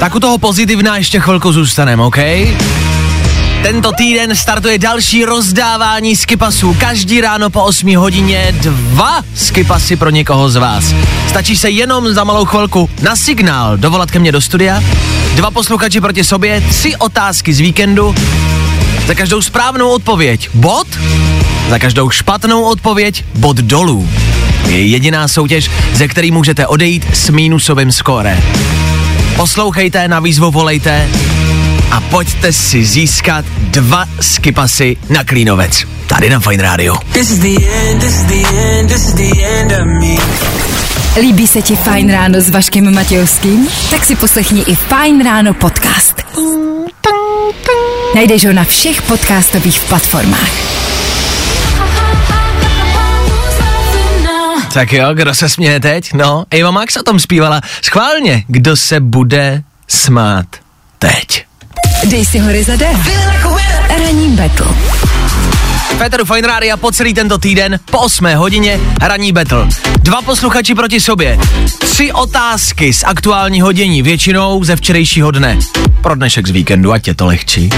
Tak 0.00 0.14
u 0.14 0.20
toho 0.20 0.38
pozitivna 0.38 0.96
ještě 0.96 1.20
chvilku 1.20 1.52
zůstaneme, 1.52 2.02
OK? 2.02 2.18
Tento 3.62 3.92
týden 3.92 4.36
startuje 4.36 4.78
další 4.78 5.24
rozdávání 5.24 6.16
skipasů. 6.16 6.76
Každý 6.80 7.20
ráno 7.20 7.50
po 7.50 7.62
8 7.62 7.96
hodině 7.96 8.54
dva 8.60 9.22
skipasy 9.34 9.96
pro 9.96 10.10
někoho 10.10 10.48
z 10.48 10.56
vás. 10.56 10.94
Stačí 11.28 11.56
se 11.56 11.70
jenom 11.70 12.14
za 12.14 12.24
malou 12.24 12.44
chvilku 12.44 12.90
na 13.02 13.16
signál 13.16 13.76
dovolat 13.76 14.10
ke 14.10 14.18
mně 14.18 14.32
do 14.32 14.40
studia. 14.40 14.82
Dva 15.36 15.50
posluchači 15.50 16.00
proti 16.00 16.24
sobě, 16.24 16.60
tři 16.60 16.96
otázky 16.96 17.54
z 17.54 17.60
víkendu. 17.60 18.14
Za 19.06 19.14
každou 19.14 19.42
správnou 19.42 19.88
odpověď 19.88 20.50
bod, 20.54 20.86
za 21.68 21.78
každou 21.78 22.10
špatnou 22.10 22.62
odpověď 22.62 23.24
bod 23.34 23.56
dolů. 23.56 24.08
Je 24.66 24.86
jediná 24.86 25.28
soutěž, 25.28 25.70
ze 25.92 26.08
který 26.08 26.30
můžete 26.30 26.66
odejít 26.66 27.06
s 27.14 27.30
mínusovým 27.30 27.92
skóre. 27.92 28.42
Poslouchejte, 29.36 30.08
na 30.08 30.20
výzvu 30.20 30.50
volejte 30.50 31.08
a 31.90 32.00
pojďte 32.00 32.52
si 32.52 32.84
získat 32.84 33.44
dva 33.60 34.04
skipasy 34.20 34.96
na 35.08 35.24
Klínovec. 35.24 35.84
Tady 36.06 36.30
na 36.30 36.40
Fine 36.40 36.62
Radio. 36.62 36.94
Líbí 41.20 41.46
se 41.46 41.62
ti 41.62 41.76
Fajn 41.76 42.12
ráno 42.12 42.40
s 42.40 42.50
Vaškem 42.50 42.94
Matějovským? 42.94 43.68
Tak 43.90 44.04
si 44.04 44.16
poslechni 44.16 44.60
i 44.60 44.74
Fajn 44.74 45.24
ráno 45.24 45.54
podcast. 45.54 46.22
Najdeš 48.14 48.44
ho 48.46 48.52
na 48.52 48.64
všech 48.64 49.02
podcastových 49.02 49.80
platformách. 49.80 50.50
Tak 54.72 54.92
jo, 54.92 55.14
kdo 55.14 55.34
se 55.34 55.48
směje 55.48 55.80
teď? 55.80 56.12
No, 56.12 56.44
Eva 56.50 56.70
Max 56.70 56.96
o 56.96 57.02
tom 57.02 57.18
zpívala. 57.18 57.60
Schválně, 57.82 58.44
kdo 58.48 58.76
se 58.76 59.00
bude 59.00 59.62
smát 59.88 60.46
teď. 60.98 61.44
Dej 62.04 62.24
si 62.24 62.38
hory 62.38 62.64
za 62.64 62.76
den. 62.76 63.02
Ranní 63.88 64.36
battle. 64.36 64.66
Féteru 65.98 66.24
Fine 66.24 66.48
Radio 66.48 66.76
po 66.76 66.92
celý 66.92 67.14
tento 67.14 67.38
týden 67.38 67.80
po 67.90 67.98
8 67.98 68.34
hodině 68.34 68.80
hraní 69.02 69.32
battle. 69.32 69.68
Dva 70.02 70.22
posluchači 70.22 70.74
proti 70.74 71.00
sobě. 71.00 71.38
Tři 71.78 72.12
otázky 72.12 72.92
z 72.92 73.04
aktuálního 73.04 73.72
dění, 73.72 74.02
většinou 74.02 74.64
ze 74.64 74.76
včerejšího 74.76 75.30
dne. 75.30 75.58
Pro 76.02 76.14
dnešek 76.14 76.46
z 76.46 76.50
víkendu, 76.50 76.92
ať 76.92 77.08
je 77.08 77.14
to 77.14 77.26
lehčí. 77.26 77.70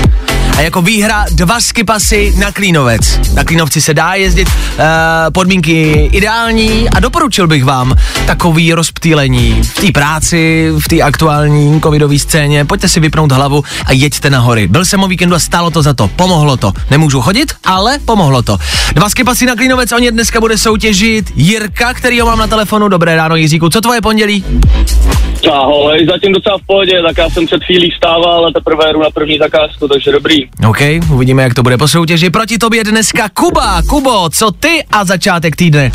A 0.59 0.61
jako 0.61 0.83
výhra 0.83 1.25
dva 1.33 1.61
skipasy 1.61 2.35
na 2.37 2.53
Klínovec. 2.53 3.35
Na 3.35 3.45
Klínovci 3.45 3.81
se 3.81 3.95
dá 3.95 4.15
jezdit, 4.15 4.49
uh, 4.49 4.85
podmínky 5.33 6.09
ideální 6.13 6.91
a 6.91 7.01
doporučil 7.01 7.47
bych 7.47 7.65
vám 7.65 7.95
takový 8.27 8.75
rozptýlení 8.75 9.63
v 9.63 9.75
té 9.75 9.93
práci, 9.93 10.71
v 10.79 10.89
té 10.89 11.01
aktuální 11.01 11.81
covidové 11.81 12.19
scéně. 12.19 12.65
Pojďte 12.65 12.89
si 12.89 13.01
vypnout 13.01 13.33
hlavu 13.33 13.63
a 13.87 13.93
jeďte 13.93 14.31
na 14.31 14.39
hory. 14.39 14.69
Byl 14.69 14.85
jsem 14.85 15.03
o 15.03 15.09
víkendu 15.09 15.35
a 15.37 15.39
stálo 15.39 15.71
to 15.71 15.83
za 15.83 15.95
to. 15.95 16.09
Pomohlo 16.09 16.57
to. 16.57 16.73
Nemůžu 16.91 17.21
chodit, 17.21 17.53
ale 17.65 17.99
pomohlo 17.99 18.43
to. 18.43 18.57
Dva 18.93 19.11
skipasy 19.11 19.47
na 19.47 19.57
Klínovec, 19.57 19.93
o 19.93 19.99
ně 19.99 20.13
dneska 20.13 20.41
bude 20.41 20.59
soutěžit 20.59 21.33
Jirka, 21.35 21.95
který 21.95 22.21
ho 22.21 22.27
mám 22.27 22.39
na 22.39 22.47
telefonu. 22.47 22.89
Dobré 22.89 23.17
ráno, 23.17 23.37
Jiříku. 23.37 23.69
Co 23.69 23.81
tvoje 23.81 24.01
pondělí? 24.01 24.45
Ahoj, 25.53 26.07
zatím 26.11 26.33
docela 26.33 26.59
v 26.59 26.67
pohodě, 26.67 27.03
tak 27.07 27.19
já 27.19 27.31
jsem 27.31 27.47
před 27.47 27.65
chvílí 27.65 27.91
vstával 27.91 28.47
a 28.47 28.53
teprve 28.53 28.93
jdu 28.93 29.03
na 29.03 29.11
první 29.11 29.39
zakázku, 29.39 29.89
takže 29.89 30.13
dobrý. 30.13 30.48
OK, 30.69 30.79
uvidíme, 31.13 31.43
jak 31.43 31.55
to 31.55 31.63
bude 31.63 31.79
po 31.79 31.89
soutěži. 31.89 32.31
Proti 32.31 32.59
tobě 32.59 32.85
dneska 32.85 33.29
Kuba. 33.29 33.83
Kubo, 33.83 34.31
co 34.31 34.51
ty 34.51 34.85
a 34.91 35.05
začátek 35.05 35.57
týdne? 35.57 35.91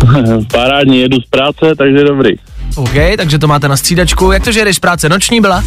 Parádní, 0.52 1.00
jedu 1.00 1.16
z 1.20 1.26
práce, 1.30 1.74
takže 1.78 2.04
dobrý. 2.04 2.30
OK, 2.76 2.94
takže 3.16 3.38
to 3.38 3.46
máte 3.46 3.68
na 3.68 3.76
střídačku. 3.76 4.32
Jak 4.32 4.44
to, 4.44 4.52
že 4.52 4.64
jdeš 4.64 4.76
z 4.76 4.80
práce? 4.80 5.08
Noční 5.08 5.40
byla? 5.40 5.64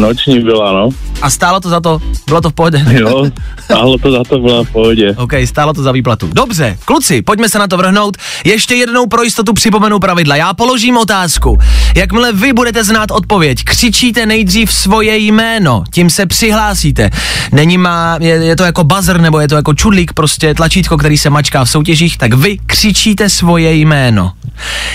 Noční 0.00 0.40
byla, 0.40 0.72
no. 0.72 0.88
A 1.22 1.30
stálo 1.30 1.60
to 1.60 1.68
za 1.68 1.80
to? 1.80 2.00
Bylo 2.26 2.40
to 2.40 2.50
v 2.50 2.52
pohodě? 2.52 2.84
Jo, 2.90 3.30
stálo 3.64 3.98
to 3.98 4.12
za 4.12 4.24
to, 4.24 4.38
byla 4.38 4.64
v 4.64 4.72
pohodě. 4.72 5.14
OK, 5.16 5.32
stálo 5.44 5.74
to 5.74 5.82
za 5.82 5.92
výplatu. 5.92 6.28
Dobře, 6.32 6.78
kluci, 6.84 7.22
pojďme 7.22 7.48
se 7.48 7.58
na 7.58 7.68
to 7.68 7.76
vrhnout. 7.76 8.16
Ještě 8.44 8.74
jednou 8.74 9.06
pro 9.06 9.22
jistotu 9.22 9.52
připomenu 9.52 9.98
pravidla. 9.98 10.36
Já 10.36 10.54
položím 10.54 10.96
otázku. 10.96 11.58
Jakmile 11.96 12.32
vy 12.32 12.52
budete 12.52 12.84
znát 12.84 13.10
odpověď, 13.10 13.64
křičíte 13.64 14.26
nejdřív 14.26 14.72
svoje 14.72 15.16
jméno, 15.18 15.84
tím 15.92 16.10
se 16.10 16.26
přihlásíte. 16.26 17.10
Není 17.52 17.78
má, 17.78 18.18
je, 18.20 18.34
je 18.34 18.56
to 18.56 18.64
jako 18.64 18.84
buzzer 18.84 19.20
nebo 19.20 19.40
je 19.40 19.48
to 19.48 19.54
jako 19.54 19.74
čudlík, 19.74 20.12
prostě 20.12 20.54
tlačítko, 20.54 20.96
který 20.96 21.18
se 21.18 21.30
mačká 21.30 21.64
v 21.64 21.70
soutěžích, 21.70 22.18
tak 22.18 22.34
vy 22.34 22.58
křičíte 22.66 23.28
svoje 23.28 23.74
jméno. 23.74 24.32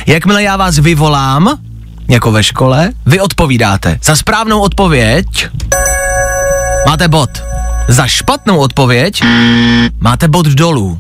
Jakmile 0.08 0.44
já 0.44 0.58
vás 0.58 0.78
vyvolám, 0.78 1.58
jako 2.10 2.32
ve 2.32 2.44
škole, 2.44 2.92
vy 3.06 3.20
odpovídáte. 3.20 4.00
Za 4.04 4.16
správnou 4.16 4.60
odpověď 4.60 5.26
máte 6.88 7.08
bod. 7.08 7.30
Za 7.88 8.08
špatnou 8.08 8.58
odpověď 8.58 9.24
máte 10.00 10.28
bod 10.28 10.46
dolů. 10.46 11.00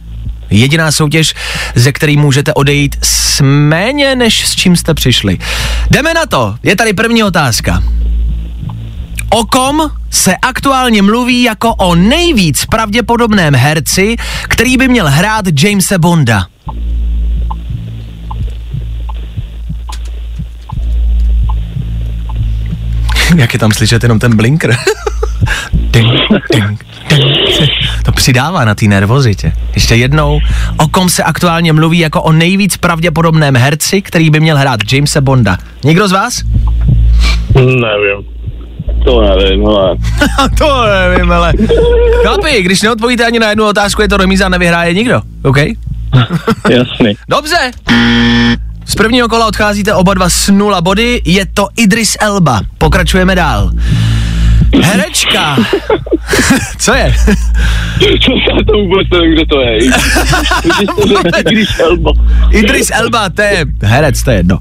Jediná 0.50 0.92
soutěž, 0.92 1.34
ze 1.76 1.92
který 1.92 2.18
můžete 2.18 2.54
odejít 2.54 2.96
s 3.02 3.42
méně, 3.44 4.16
než 4.16 4.48
s 4.48 4.56
čím 4.56 4.76
jste 4.76 4.94
přišli. 4.94 5.38
Jdeme 5.92 6.14
na 6.14 6.26
to. 6.26 6.56
Je 6.64 6.76
tady 6.76 6.94
první 6.94 7.24
otázka. 7.24 7.84
O 9.30 9.46
kom 9.46 9.90
se 10.10 10.36
aktuálně 10.36 11.02
mluví 11.02 11.44
jako 11.44 11.76
o 11.76 11.96
nejvíc 11.96 12.66
pravděpodobném 12.66 13.56
herci, 13.56 14.16
který 14.44 14.78
by 14.78 14.88
měl 14.88 15.10
hrát 15.10 15.46
Jamesa 15.64 15.98
Bonda? 15.98 16.46
Jak 23.38 23.54
je 23.54 23.60
tam 23.60 23.72
slyšet 23.72 24.04
jenom 24.04 24.20
ten 24.20 24.38
blinker? 24.38 24.76
ding, 25.74 26.12
ding, 26.52 26.86
ding. 27.10 27.36
To 28.06 28.12
přidává 28.12 28.66
na 28.66 28.76
té 28.76 28.86
nervozitě. 28.86 29.54
Ještě 29.76 29.96
jednou, 29.96 30.40
o 30.78 30.88
kom 30.88 31.10
se 31.10 31.24
aktuálně 31.24 31.74
mluví 31.74 32.00
jako 32.00 32.22
o 32.22 32.32
nejvíc 32.32 32.78
pravděpodobném 32.78 33.58
herci, 33.58 34.02
který 34.02 34.30
by 34.30 34.40
měl 34.40 34.58
hrát 34.58 34.80
Jamesa 34.94 35.22
Bonda. 35.22 35.58
Někdo 35.84 36.08
z 36.08 36.12
vás? 36.12 36.42
Nevím. 37.56 38.34
To 39.06 39.22
nevím, 39.22 39.68
ale... 39.68 39.96
to 40.58 40.84
nevím, 40.86 41.32
ale... 41.32 41.54
Chlapi, 42.22 42.62
když 42.62 42.82
neodpovíte 42.82 43.26
ani 43.26 43.40
na 43.40 43.50
jednu 43.50 43.66
otázku, 43.66 44.02
je 44.02 44.08
to 44.10 44.18
remíza 44.18 44.46
a 44.46 44.50
nevyhraje 44.50 44.94
nikdo, 44.94 45.22
OK? 45.44 45.58
Jasný. 46.70 47.14
Dobře. 47.30 47.72
Z 48.86 48.96
prvního 48.96 49.30
kola 49.30 49.48
odcházíte 49.48 49.94
oba 49.94 50.14
dva 50.14 50.30
s 50.30 50.50
nula 50.50 50.82
body, 50.82 51.22
je 51.26 51.46
to 51.46 51.68
Idris 51.76 52.18
Elba. 52.20 52.62
Pokračujeme 52.78 53.36
dál. 53.36 53.72
Herečka. 54.82 55.56
Co 56.78 56.94
je? 56.94 57.16
Co 58.00 58.32
já 58.50 58.58
to 58.68 58.74
vůbec 58.74 59.08
nevím, 59.14 59.32
kdo 59.34 59.46
to 59.46 59.62
je. 59.62 59.80
Idris 61.40 61.80
Elba. 61.80 62.12
Idris 62.50 62.92
Elba, 62.94 63.30
to 63.30 63.42
je 63.42 63.66
herec, 63.84 64.24
to 64.24 64.32
je 64.32 64.38
jedno. 64.38 64.60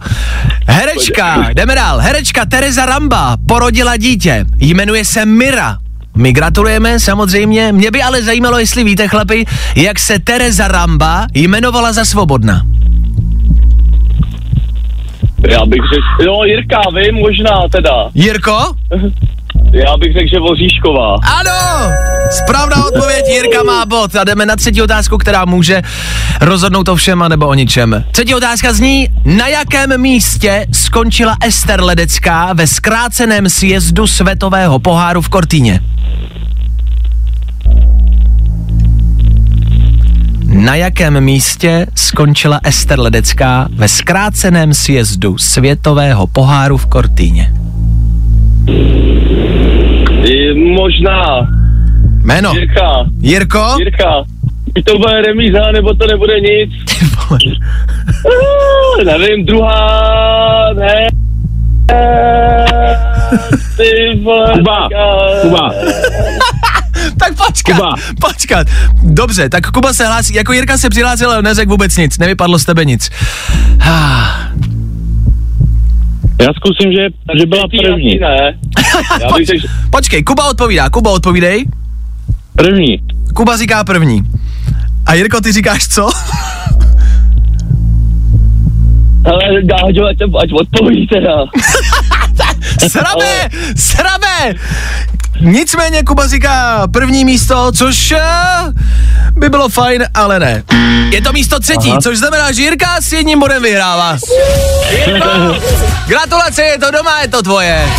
Herečka, 0.68 1.48
jdeme 1.54 1.74
dál. 1.74 1.98
Herečka 1.98 2.44
Teresa 2.46 2.86
Ramba 2.86 3.36
porodila 3.48 3.96
dítě. 3.96 4.44
Jmenuje 4.58 5.04
se 5.04 5.26
Mira. 5.26 5.78
My 6.16 6.32
gratulujeme 6.32 7.00
samozřejmě, 7.00 7.72
mě 7.72 7.90
by 7.90 8.02
ale 8.02 8.22
zajímalo, 8.22 8.58
jestli 8.58 8.84
víte 8.84 9.08
chlapi, 9.08 9.44
jak 9.76 9.98
se 9.98 10.18
Tereza 10.18 10.68
Ramba 10.68 11.26
jmenovala 11.34 11.92
za 11.92 12.04
svobodna. 12.04 12.62
Já 15.48 15.66
bych 15.66 15.80
řekl, 15.94 16.22
jo, 16.30 16.44
Jirka, 16.44 16.80
vím 16.96 17.14
možná 17.14 17.68
teda. 17.72 18.10
Jirko? 18.14 18.58
Já 19.72 19.96
bych 19.96 20.12
řekl, 20.12 20.28
že 20.32 20.38
Voříšková. 20.40 21.14
Ano! 21.38 21.90
Správná 22.30 22.86
odpověď, 22.86 23.24
Jirka 23.28 23.62
má 23.62 23.86
bod. 23.86 24.16
A 24.16 24.24
jdeme 24.24 24.46
na 24.46 24.56
třetí 24.56 24.82
otázku, 24.82 25.18
která 25.18 25.44
může 25.44 25.82
rozhodnout 26.40 26.88
o 26.88 26.96
všem 26.96 27.22
a 27.22 27.28
nebo 27.28 27.46
o 27.46 27.54
ničem. 27.54 28.04
Třetí 28.10 28.34
otázka 28.34 28.72
zní, 28.72 29.08
na 29.24 29.46
jakém 29.46 30.00
místě 30.00 30.66
skončila 30.72 31.36
Ester 31.44 31.82
Ledecká 31.82 32.52
ve 32.52 32.66
zkráceném 32.66 33.48
sjezdu 33.48 34.06
světového 34.06 34.78
poháru 34.78 35.22
v 35.22 35.28
Kortíně? 35.28 35.80
Na 40.64 40.74
jakém 40.74 41.20
místě 41.20 41.86
skončila 41.94 42.60
Ester 42.64 43.00
Ledecká 43.00 43.68
ve 43.74 43.88
zkráceném 43.88 44.74
sjezdu 44.74 45.38
světového 45.38 46.26
poháru 46.26 46.76
v 46.76 46.86
Kortíně? 46.86 47.52
I 50.24 50.54
možná. 50.54 51.48
Jméno. 52.22 52.52
Jirka. 52.54 53.04
Jirko? 53.20 53.74
Jirka. 53.78 54.24
Buď 54.74 54.84
to 54.84 54.98
bude 54.98 55.22
remíza, 55.22 55.72
nebo 55.72 55.94
to 55.94 56.06
nebude 56.06 56.40
nic. 56.40 56.70
Nevím, 59.04 59.46
druhá, 59.46 60.72
ne. 60.72 61.06
Ty 63.76 64.20
vole. 64.22 64.52
Kuba, 64.52 64.88
Kuba. 65.42 65.70
Tak 67.22 67.46
počkat, 67.46 67.76
Kuba. 67.76 67.94
počkat. 68.20 68.66
Dobře, 69.02 69.48
tak 69.48 69.70
Kuba 69.70 69.92
se 69.92 70.06
hlásí, 70.06 70.34
jako 70.34 70.52
Jirka 70.52 70.78
se 70.78 70.90
přihlásil, 70.90 71.30
ale 71.30 71.42
neřekl 71.42 71.70
vůbec 71.70 71.96
nic, 71.96 72.18
nevypadlo 72.18 72.58
z 72.58 72.64
tebe 72.64 72.84
nic. 72.84 73.10
Já 76.40 76.48
zkusím, 76.56 76.92
že, 76.92 77.06
že 77.40 77.46
byla 77.46 77.64
první. 77.68 78.18
Ne. 78.18 78.58
Já 79.20 79.28
Poč, 79.28 79.48
počkej, 79.90 80.22
Kuba 80.22 80.50
odpovídá, 80.50 80.90
Kuba 80.90 81.10
odpovídej. 81.10 81.64
První. 82.56 82.98
Kuba 83.34 83.56
říká 83.56 83.84
první. 83.84 84.22
A 85.06 85.14
Jirko, 85.14 85.40
ty 85.40 85.52
říkáš 85.52 85.88
co? 85.88 86.10
Ale 89.24 89.62
Gáďo, 89.62 90.06
ať, 90.06 90.16
ať 90.42 90.52
odpoví 90.52 91.06
teda. 91.06 91.44
srabe, 92.88 93.48
srabe! 93.76 94.54
Nicméně 95.44 96.02
Kuba 96.02 96.26
říká 96.26 96.82
první 96.92 97.24
místo, 97.24 97.72
což 97.72 98.12
uh, 98.12 98.18
by 99.30 99.48
bylo 99.48 99.68
fajn, 99.68 100.04
ale 100.14 100.40
ne. 100.40 100.62
Je 101.10 101.22
to 101.22 101.32
místo 101.32 101.60
třetí, 101.60 101.90
Aha. 101.90 102.00
což 102.00 102.18
znamená, 102.18 102.52
že 102.52 102.62
Jirka 102.62 103.00
s 103.00 103.12
jedním 103.12 103.38
bodem 103.40 103.62
vyhrává. 103.62 104.18
Jirko, 105.06 105.28
gratulace, 106.06 106.62
je 106.62 106.78
to 106.78 106.90
doma, 106.90 107.20
je 107.20 107.28
to 107.28 107.42
tvoje. 107.42 107.88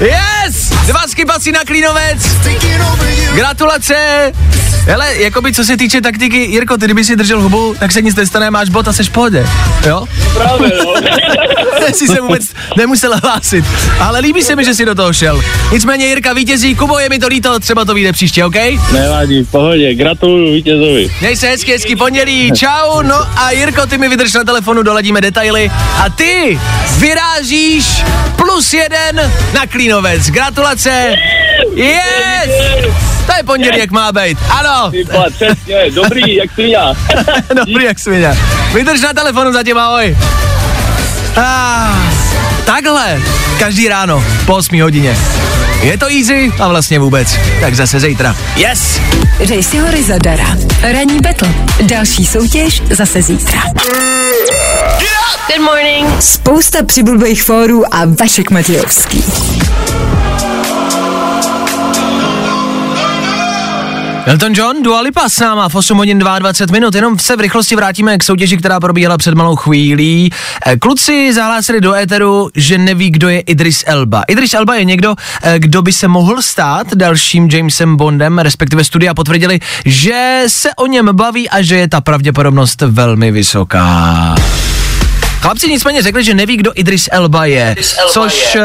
Yes! 0.00 0.68
Dva 0.86 1.00
skipací 1.08 1.52
na 1.52 1.60
Klínovec. 1.66 2.18
Gratulace. 3.34 4.32
Hele, 4.86 5.16
jakoby 5.16 5.52
co 5.52 5.64
se 5.64 5.76
týče 5.76 6.00
taktiky, 6.00 6.36
Jirko, 6.36 6.76
ty 6.76 6.84
kdyby 6.84 7.04
si 7.04 7.16
držel 7.16 7.40
hubu, 7.40 7.74
tak 7.78 7.92
se 7.92 8.02
nic 8.02 8.16
nestane, 8.16 8.50
máš 8.50 8.68
bod 8.68 8.88
a 8.88 8.92
seš 8.92 9.08
v 9.08 9.12
pohodě. 9.12 9.46
Jo? 9.86 10.04
Právě, 10.34 10.70
no. 10.84 10.94
si 11.92 12.06
se 12.06 12.20
vůbec 12.20 12.42
nemusel 12.76 13.12
hlásit. 13.22 13.64
Ale 14.00 14.20
líbí 14.20 14.42
se 14.42 14.56
mi, 14.56 14.64
že 14.64 14.74
jsi 14.74 14.84
do 14.84 14.94
toho 14.94 15.12
šel. 15.12 15.42
Nicméně 15.72 16.06
Jirka 16.06 16.32
vítězí, 16.32 16.74
Kubo, 16.74 16.98
je 16.98 17.08
mi 17.08 17.18
to 17.18 17.28
líto, 17.28 17.60
třeba 17.60 17.84
to 17.84 17.94
vyjde 17.94 18.12
příště, 18.12 18.44
OK? 18.44 18.54
Nevadí, 18.92 19.42
v 19.42 19.50
pohodě, 19.50 19.94
gratuluju 19.94 20.52
vítězovi. 20.52 21.08
Měj 21.20 21.36
se 21.36 21.48
hezky, 21.48 21.72
hezky 21.72 21.96
pondělí, 21.96 22.52
čau, 22.52 23.02
no 23.02 23.16
a 23.36 23.50
Jirko, 23.50 23.86
ty 23.86 23.98
mi 23.98 24.08
vydrž 24.08 24.32
na 24.32 24.44
telefonu, 24.44 24.82
doladíme 24.82 25.20
detaily 25.20 25.70
a 25.98 26.08
ty 26.10 26.60
vyrážíš 26.98 28.04
plus 28.36 28.72
jeden 28.72 29.32
na 29.54 29.66
Klínovec. 29.66 30.30
Gratulace. 30.30 31.14
Yes! 31.74 32.50
To 33.26 33.32
je 33.36 33.42
pondělí, 33.44 33.78
jak 33.78 33.90
má 33.90 34.12
být. 34.12 34.38
Ano. 34.50 34.90
Typa, 34.90 35.24
přesně, 35.30 35.90
dobrý, 35.90 36.34
jak 36.34 36.50
svině. 36.54 36.78
dobrý, 37.54 37.84
jak 37.84 37.98
svině. 37.98 38.36
Vydrž 38.74 39.00
na 39.00 39.12
telefonu 39.12 39.52
zatím, 39.52 39.78
ahoj. 39.78 40.16
Ah, 41.36 42.12
takhle, 42.64 43.22
každý 43.58 43.88
ráno 43.88 44.24
po 44.46 44.54
8 44.54 44.82
hodině. 44.82 45.16
Je 45.82 45.98
to 45.98 46.06
easy 46.06 46.52
a 46.60 46.68
vlastně 46.68 46.98
vůbec. 46.98 47.38
Tak 47.60 47.74
zase 47.74 48.00
zítra. 48.00 48.36
Yes! 48.56 49.00
Dej 49.48 49.62
si 49.62 49.78
hory 49.78 50.02
zadara. 50.02 50.56
Ranní 50.82 51.20
battle. 51.20 51.48
Další 51.82 52.26
soutěž 52.26 52.82
zase 52.90 53.22
zítra. 53.22 53.60
Good 55.48 55.64
morning. 55.64 56.22
Spousta 56.22 56.82
přibulbých 56.82 57.42
fórů 57.42 57.94
a 57.94 58.02
Vašek 58.20 58.50
Matějovský. 58.50 59.24
Elton 64.26 64.52
John, 64.54 64.82
Dua 64.82 65.00
Lipa 65.00 65.28
s 65.28 65.38
náma 65.40 65.68
v 65.68 65.74
8 65.74 65.98
hodin 65.98 66.18
22 66.18 66.72
minut, 66.72 66.94
jenom 66.94 67.18
se 67.18 67.36
v 67.36 67.40
rychlosti 67.40 67.76
vrátíme 67.76 68.18
k 68.18 68.22
soutěži, 68.22 68.56
která 68.56 68.80
probíhala 68.80 69.18
před 69.18 69.34
malou 69.34 69.56
chvílí. 69.56 70.30
Eh, 70.66 70.76
Kluci 70.76 71.32
zahlásili 71.32 71.80
do 71.80 71.94
éteru, 71.94 72.50
že 72.54 72.78
neví, 72.78 73.10
kdo 73.10 73.28
je 73.28 73.40
Idris 73.40 73.84
Elba. 73.86 74.22
Idris 74.28 74.54
Elba 74.54 74.74
je 74.74 74.84
někdo, 74.84 75.14
eh, 75.42 75.58
kdo 75.58 75.82
by 75.82 75.92
se 75.92 76.08
mohl 76.08 76.42
stát 76.42 76.94
dalším 76.94 77.48
Jamesem 77.50 77.96
Bondem, 77.96 78.38
respektive 78.38 78.84
studia 78.84 79.14
potvrdili, 79.14 79.60
že 79.84 80.44
se 80.46 80.74
o 80.74 80.86
něm 80.86 81.08
baví 81.12 81.48
a 81.50 81.62
že 81.62 81.76
je 81.76 81.88
ta 81.88 82.00
pravděpodobnost 82.00 82.80
velmi 82.80 83.30
vysoká. 83.30 84.34
Chlapci 85.40 85.68
nicméně 85.68 86.02
řekli, 86.02 86.24
že 86.24 86.34
neví, 86.34 86.56
kdo 86.56 86.72
Idris 86.74 87.08
Elba 87.12 87.44
je, 87.44 87.72
Idris 87.72 87.98
Elba 87.98 88.12
což 88.12 88.54
je. 88.54 88.62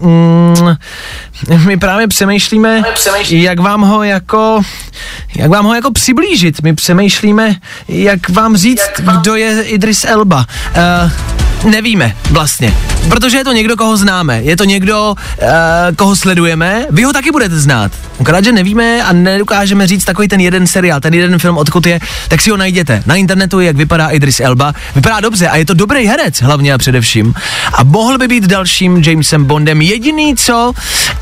Uh, 0.00 0.08
mm, 0.08 0.76
my 1.66 1.76
právě 1.76 2.08
přemýšlíme, 2.08 2.82
přemýšlím. 2.94 3.42
jak 3.42 3.60
vám 3.60 3.80
ho 3.80 4.02
jako, 4.02 4.60
jak 5.36 5.50
vám 5.50 5.64
ho 5.64 5.74
jako 5.74 5.92
přiblížit. 5.92 6.62
My 6.62 6.74
přemýšlíme, 6.74 7.56
jak 7.88 8.28
vám 8.28 8.56
říct, 8.56 8.80
jak 8.80 9.00
vám... 9.00 9.20
kdo 9.20 9.34
je 9.34 9.62
Idris 9.62 10.04
Elba. 10.04 10.46
Uh, 11.04 11.43
nevíme 11.64 12.16
vlastně, 12.30 12.74
protože 13.08 13.36
je 13.36 13.44
to 13.44 13.52
někdo, 13.52 13.76
koho 13.76 13.96
známe, 13.96 14.42
je 14.42 14.56
to 14.56 14.64
někdo, 14.64 15.14
uh, 15.42 15.48
koho 15.96 16.16
sledujeme, 16.16 16.86
vy 16.90 17.02
ho 17.02 17.12
taky 17.12 17.30
budete 17.30 17.58
znát. 17.58 17.92
Akorát, 18.20 18.44
že 18.44 18.52
nevíme 18.52 19.02
a 19.02 19.12
nedokážeme 19.12 19.86
říct 19.86 20.04
takový 20.04 20.28
ten 20.28 20.40
jeden 20.40 20.66
seriál, 20.66 21.00
ten 21.00 21.14
jeden 21.14 21.38
film, 21.38 21.58
odkud 21.58 21.86
je, 21.86 22.00
tak 22.28 22.40
si 22.40 22.50
ho 22.50 22.56
najděte 22.56 23.02
na 23.06 23.14
internetu, 23.14 23.60
jak 23.60 23.76
vypadá 23.76 24.08
Idris 24.08 24.40
Elba. 24.40 24.72
Vypadá 24.94 25.20
dobře 25.20 25.48
a 25.48 25.56
je 25.56 25.66
to 25.66 25.74
dobrý 25.74 26.06
herec 26.06 26.42
hlavně 26.42 26.74
a 26.74 26.78
především. 26.78 27.34
A 27.72 27.84
mohl 27.84 28.18
by 28.18 28.28
být 28.28 28.44
dalším 28.44 29.02
Jamesem 29.06 29.44
Bondem. 29.44 29.82
Jediný 29.82 30.36
co 30.36 30.72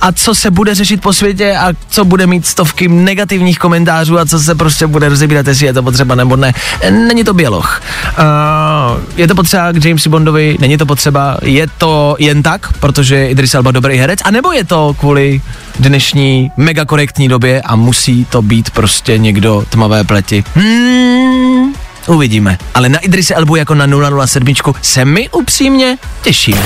a 0.00 0.12
co 0.12 0.34
se 0.34 0.50
bude 0.50 0.74
řešit 0.74 1.02
po 1.02 1.12
světě 1.12 1.56
a 1.56 1.72
co 1.88 2.04
bude 2.04 2.26
mít 2.26 2.46
stovky 2.46 2.88
negativních 2.88 3.58
komentářů 3.58 4.18
a 4.18 4.26
co 4.26 4.40
se 4.40 4.54
prostě 4.54 4.86
bude 4.86 5.08
rozebírat, 5.08 5.46
jestli 5.46 5.66
je 5.66 5.72
to 5.72 5.82
potřeba 5.82 6.14
nebo 6.14 6.36
ne. 6.36 6.52
Není 6.90 7.24
to 7.24 7.34
běloch. 7.34 7.82
Uh, 8.18 9.00
je 9.16 9.28
to 9.28 9.34
potřeba 9.34 9.72
k 9.72 9.84
Jamesu 9.84 10.10
Bondovi, 10.10 10.31
není 10.58 10.76
to 10.76 10.86
potřeba, 10.86 11.36
je 11.42 11.66
to 11.78 12.16
jen 12.18 12.42
tak, 12.42 12.72
protože 12.72 13.14
je 13.14 13.28
Idris 13.28 13.54
Elba 13.54 13.70
dobrý 13.70 13.96
herec, 13.96 14.18
anebo 14.24 14.52
je 14.52 14.64
to 14.64 14.94
kvůli 14.98 15.40
dnešní 15.78 16.50
mega 16.56 16.84
korektní 16.84 17.28
době 17.28 17.62
a 17.62 17.76
musí 17.76 18.24
to 18.24 18.42
být 18.42 18.70
prostě 18.70 19.18
někdo 19.18 19.64
tmavé 19.68 20.04
pleti. 20.04 20.44
Hmm, 20.54 21.74
uvidíme. 22.06 22.58
Ale 22.74 22.88
na 22.88 22.98
Idrise 22.98 23.34
Elbu 23.34 23.56
jako 23.56 23.74
na 23.74 23.86
007 24.26 24.54
se 24.82 25.04
my 25.04 25.28
upřímně 25.30 25.98
těšíme. 26.22 26.62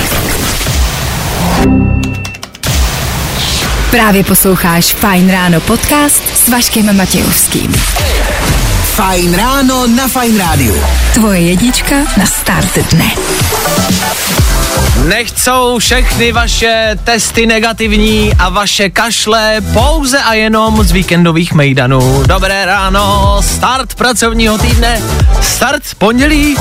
Právě 3.91 4.23
posloucháš 4.23 4.93
Fajn 4.93 5.31
ráno 5.31 5.61
podcast 5.61 6.23
s 6.37 6.47
Vaškem 6.49 6.97
Matějovským. 6.97 7.73
Fajn 8.97 9.29
ráno 9.29 9.85
na 9.93 10.09
Fajn 10.09 10.37
rádiu. 10.37 10.73
Tvoje 11.13 11.53
jedička 11.53 12.01
na 12.17 12.25
start 12.25 12.81
dne. 12.89 13.13
Nechcou 15.05 15.79
všechny 15.79 16.31
vaše 16.31 16.99
testy 17.03 17.45
negativní 17.45 18.33
a 18.39 18.49
vaše 18.49 18.89
kašle 18.89 19.61
pouze 19.73 20.19
a 20.19 20.33
jenom 20.33 20.83
z 20.83 20.91
víkendových 20.91 21.53
mejdanů. 21.53 22.23
Dobré 22.27 22.65
ráno, 22.65 23.37
start 23.41 23.95
pracovního 23.95 24.57
týdne, 24.57 25.01
start 25.41 25.83
pondělí, 25.97 26.55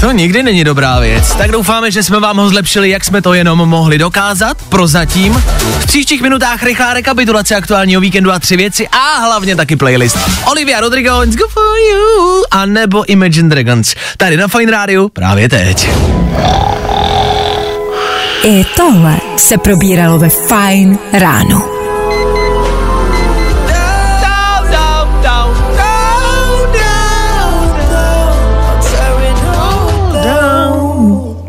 to 0.00 0.12
nikdy 0.12 0.42
není 0.42 0.64
dobrá 0.64 1.00
věc. 1.00 1.34
Tak 1.34 1.50
doufáme, 1.50 1.90
že 1.90 2.02
jsme 2.02 2.20
vám 2.20 2.36
ho 2.36 2.48
zlepšili, 2.48 2.90
jak 2.90 3.04
jsme 3.04 3.22
to 3.22 3.34
jenom 3.34 3.58
mohli 3.58 3.98
dokázat, 3.98 4.56
prozatím. 4.68 5.42
V 5.78 5.86
příštích 5.86 6.22
minutách 6.22 6.62
rychlá 6.62 6.94
rekapitulace 6.94 7.54
aktuálního 7.54 8.00
víkendu 8.00 8.32
a 8.32 8.38
tři 8.38 8.56
věci 8.56 8.88
a 8.88 9.18
hlavně 9.18 9.56
taky 9.56 9.76
playlist. 9.76 10.18
Olivia 10.50 10.80
Rodrigo, 10.80 11.22
It's 11.22 11.36
Good 11.36 11.50
For 11.50 11.62
You, 11.92 12.44
a 12.50 12.66
nebo 12.66 13.10
Imagine 13.10 13.48
Dragons. 13.48 13.94
Tady 14.16 14.36
na 14.36 14.48
Fine 14.48 14.72
Radio 14.72 15.08
právě 15.08 15.48
teď. 15.48 15.88
I 18.46 18.64
tohle 18.76 19.16
se 19.36 19.58
probíralo 19.58 20.18
ve 20.18 20.28
Fine 20.28 20.98
ráno. 21.12 21.68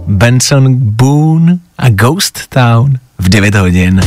Benson 0.07 0.65
Boone 0.77 1.57
a 1.77 1.89
Ghost 1.89 2.47
Town 2.49 2.93
v 3.17 3.29
9 3.29 3.55
hodin. 3.55 4.01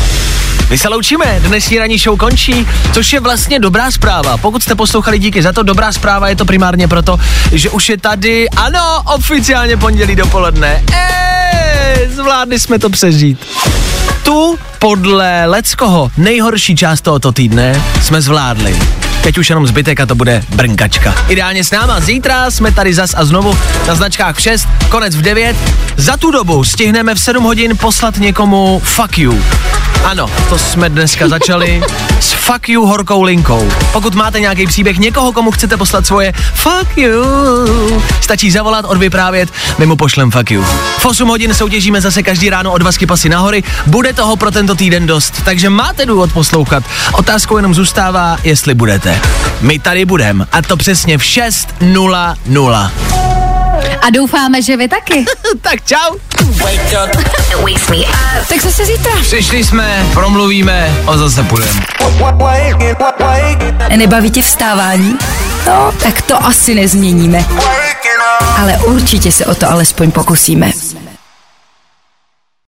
My 0.70 0.78
se 0.78 0.89
loučíme, 0.89 1.41
dnešní 1.41 1.78
ranní 1.78 1.99
show 1.99 2.18
končí, 2.18 2.66
což 2.93 3.12
je 3.12 3.20
vlastně 3.20 3.61
dobrá 3.61 3.91
zpráva. 3.91 4.36
Pokud 4.36 4.62
jste 4.62 4.74
poslouchali, 4.74 5.18
díky 5.18 5.43
za 5.43 5.53
to, 5.53 5.62
dobrá 5.62 5.93
zpráva 5.93 6.28
je 6.28 6.36
to 6.36 6.45
primárně 6.45 6.89
proto, 6.89 7.20
že 7.53 7.70
už 7.70 7.89
je 7.89 7.99
tady, 7.99 8.51
ano, 8.51 9.03
oficiálně 9.14 9.76
pondělí 9.76 10.16
dopoledne. 10.16 10.84
Eee, 10.93 11.47
zvládli 12.09 12.61
jsme 12.61 12.78
to 12.78 12.91
přežít. 12.91 13.39
Tu 14.24 14.59
podle 14.78 15.47
Leckoho 15.47 16.11
nejhorší 16.16 16.76
část 16.76 17.01
tohoto 17.01 17.32
týdne 17.32 17.82
jsme 18.03 18.22
zvládli. 18.22 18.78
Teď 19.22 19.38
už 19.38 19.48
jenom 19.48 19.66
zbytek 19.66 20.00
a 20.00 20.06
to 20.06 20.14
bude 20.14 20.42
brnkačka. 20.48 21.14
Ideálně 21.28 21.64
s 21.64 21.70
náma. 21.70 22.00
Zítra 22.00 22.50
jsme 22.50 22.72
tady 22.72 22.94
zas 22.94 23.14
a 23.16 23.24
znovu 23.24 23.58
na 23.86 23.94
značkách 23.94 24.36
v 24.36 24.40
6, 24.40 24.68
konec 24.88 25.16
v 25.16 25.22
9. 25.22 25.56
Za 25.96 26.16
tu 26.16 26.30
dobu 26.30 26.64
stihneme 26.64 27.14
v 27.14 27.20
7 27.20 27.44
hodin 27.44 27.76
poslat 27.76 28.18
někomu 28.18 28.82
fuck 28.84 29.18
you. 29.18 29.42
Ano, 30.04 30.30
to 30.48 30.58
jsme 30.58 30.88
dneska 30.88 31.28
začali 31.28 31.82
s 32.20 32.32
fuck 32.32 32.68
you 32.68 32.86
horkou 32.86 33.22
linkou. 33.22 33.68
Pokud 33.92 34.14
máte 34.14 34.40
nějaký 34.40 34.66
příběh 34.66 34.98
někoho, 34.98 35.32
komu 35.32 35.50
chcete 35.50 35.76
poslat 35.76 36.06
svoje 36.06 36.32
fuck 36.54 36.96
you, 36.96 37.24
stačí 38.20 38.50
zavolat, 38.50 38.84
odvyprávět, 38.84 39.48
my 39.78 39.86
mu 39.86 39.96
pošlem 39.96 40.30
fuck 40.30 40.50
you. 40.50 40.62
V 40.98 41.06
8 41.06 41.28
hodin 41.28 41.54
soutěžíme 41.54 42.00
zase 42.00 42.22
každý 42.22 42.50
ráno 42.50 42.72
od 42.72 42.82
Vasky 42.82 43.06
Pasy 43.06 43.28
nahory, 43.28 43.62
bude 43.86 44.12
toho 44.12 44.36
pro 44.36 44.50
tento 44.50 44.74
týden 44.74 45.06
dost, 45.06 45.42
takže 45.44 45.70
máte 45.70 46.06
důvod 46.06 46.32
poslouchat. 46.32 46.84
Otázkou 47.12 47.56
jenom 47.56 47.74
zůstává, 47.74 48.36
jestli 48.44 48.74
budete. 48.74 49.07
My 49.61 49.78
tady 49.78 50.04
budeme 50.04 50.44
a 50.52 50.62
to 50.62 50.76
přesně 50.76 51.18
v 51.18 51.22
6.00. 51.22 52.90
A 54.02 54.11
doufáme, 54.11 54.62
že 54.62 54.76
vy 54.76 54.88
taky. 54.88 55.24
tak 55.61 55.84
čau. 55.86 56.16
Tak 58.48 58.62
zase 58.62 58.86
zítra. 58.86 59.12
Přišli 59.20 59.64
jsme, 59.64 60.06
promluvíme 60.12 60.96
a 61.06 61.16
zase 61.16 61.42
půjdeme. 61.42 61.86
Nebaví 63.96 64.30
tě 64.30 64.42
vstávání? 64.42 65.18
No, 65.66 65.92
tak 66.02 66.22
to 66.22 66.44
asi 66.44 66.74
nezměníme. 66.74 67.44
Ale 68.59 68.76
určitě 68.76 69.32
se 69.32 69.46
o 69.46 69.54
to 69.54 69.70
alespoň 69.70 70.11
pokusíme. 70.11 70.70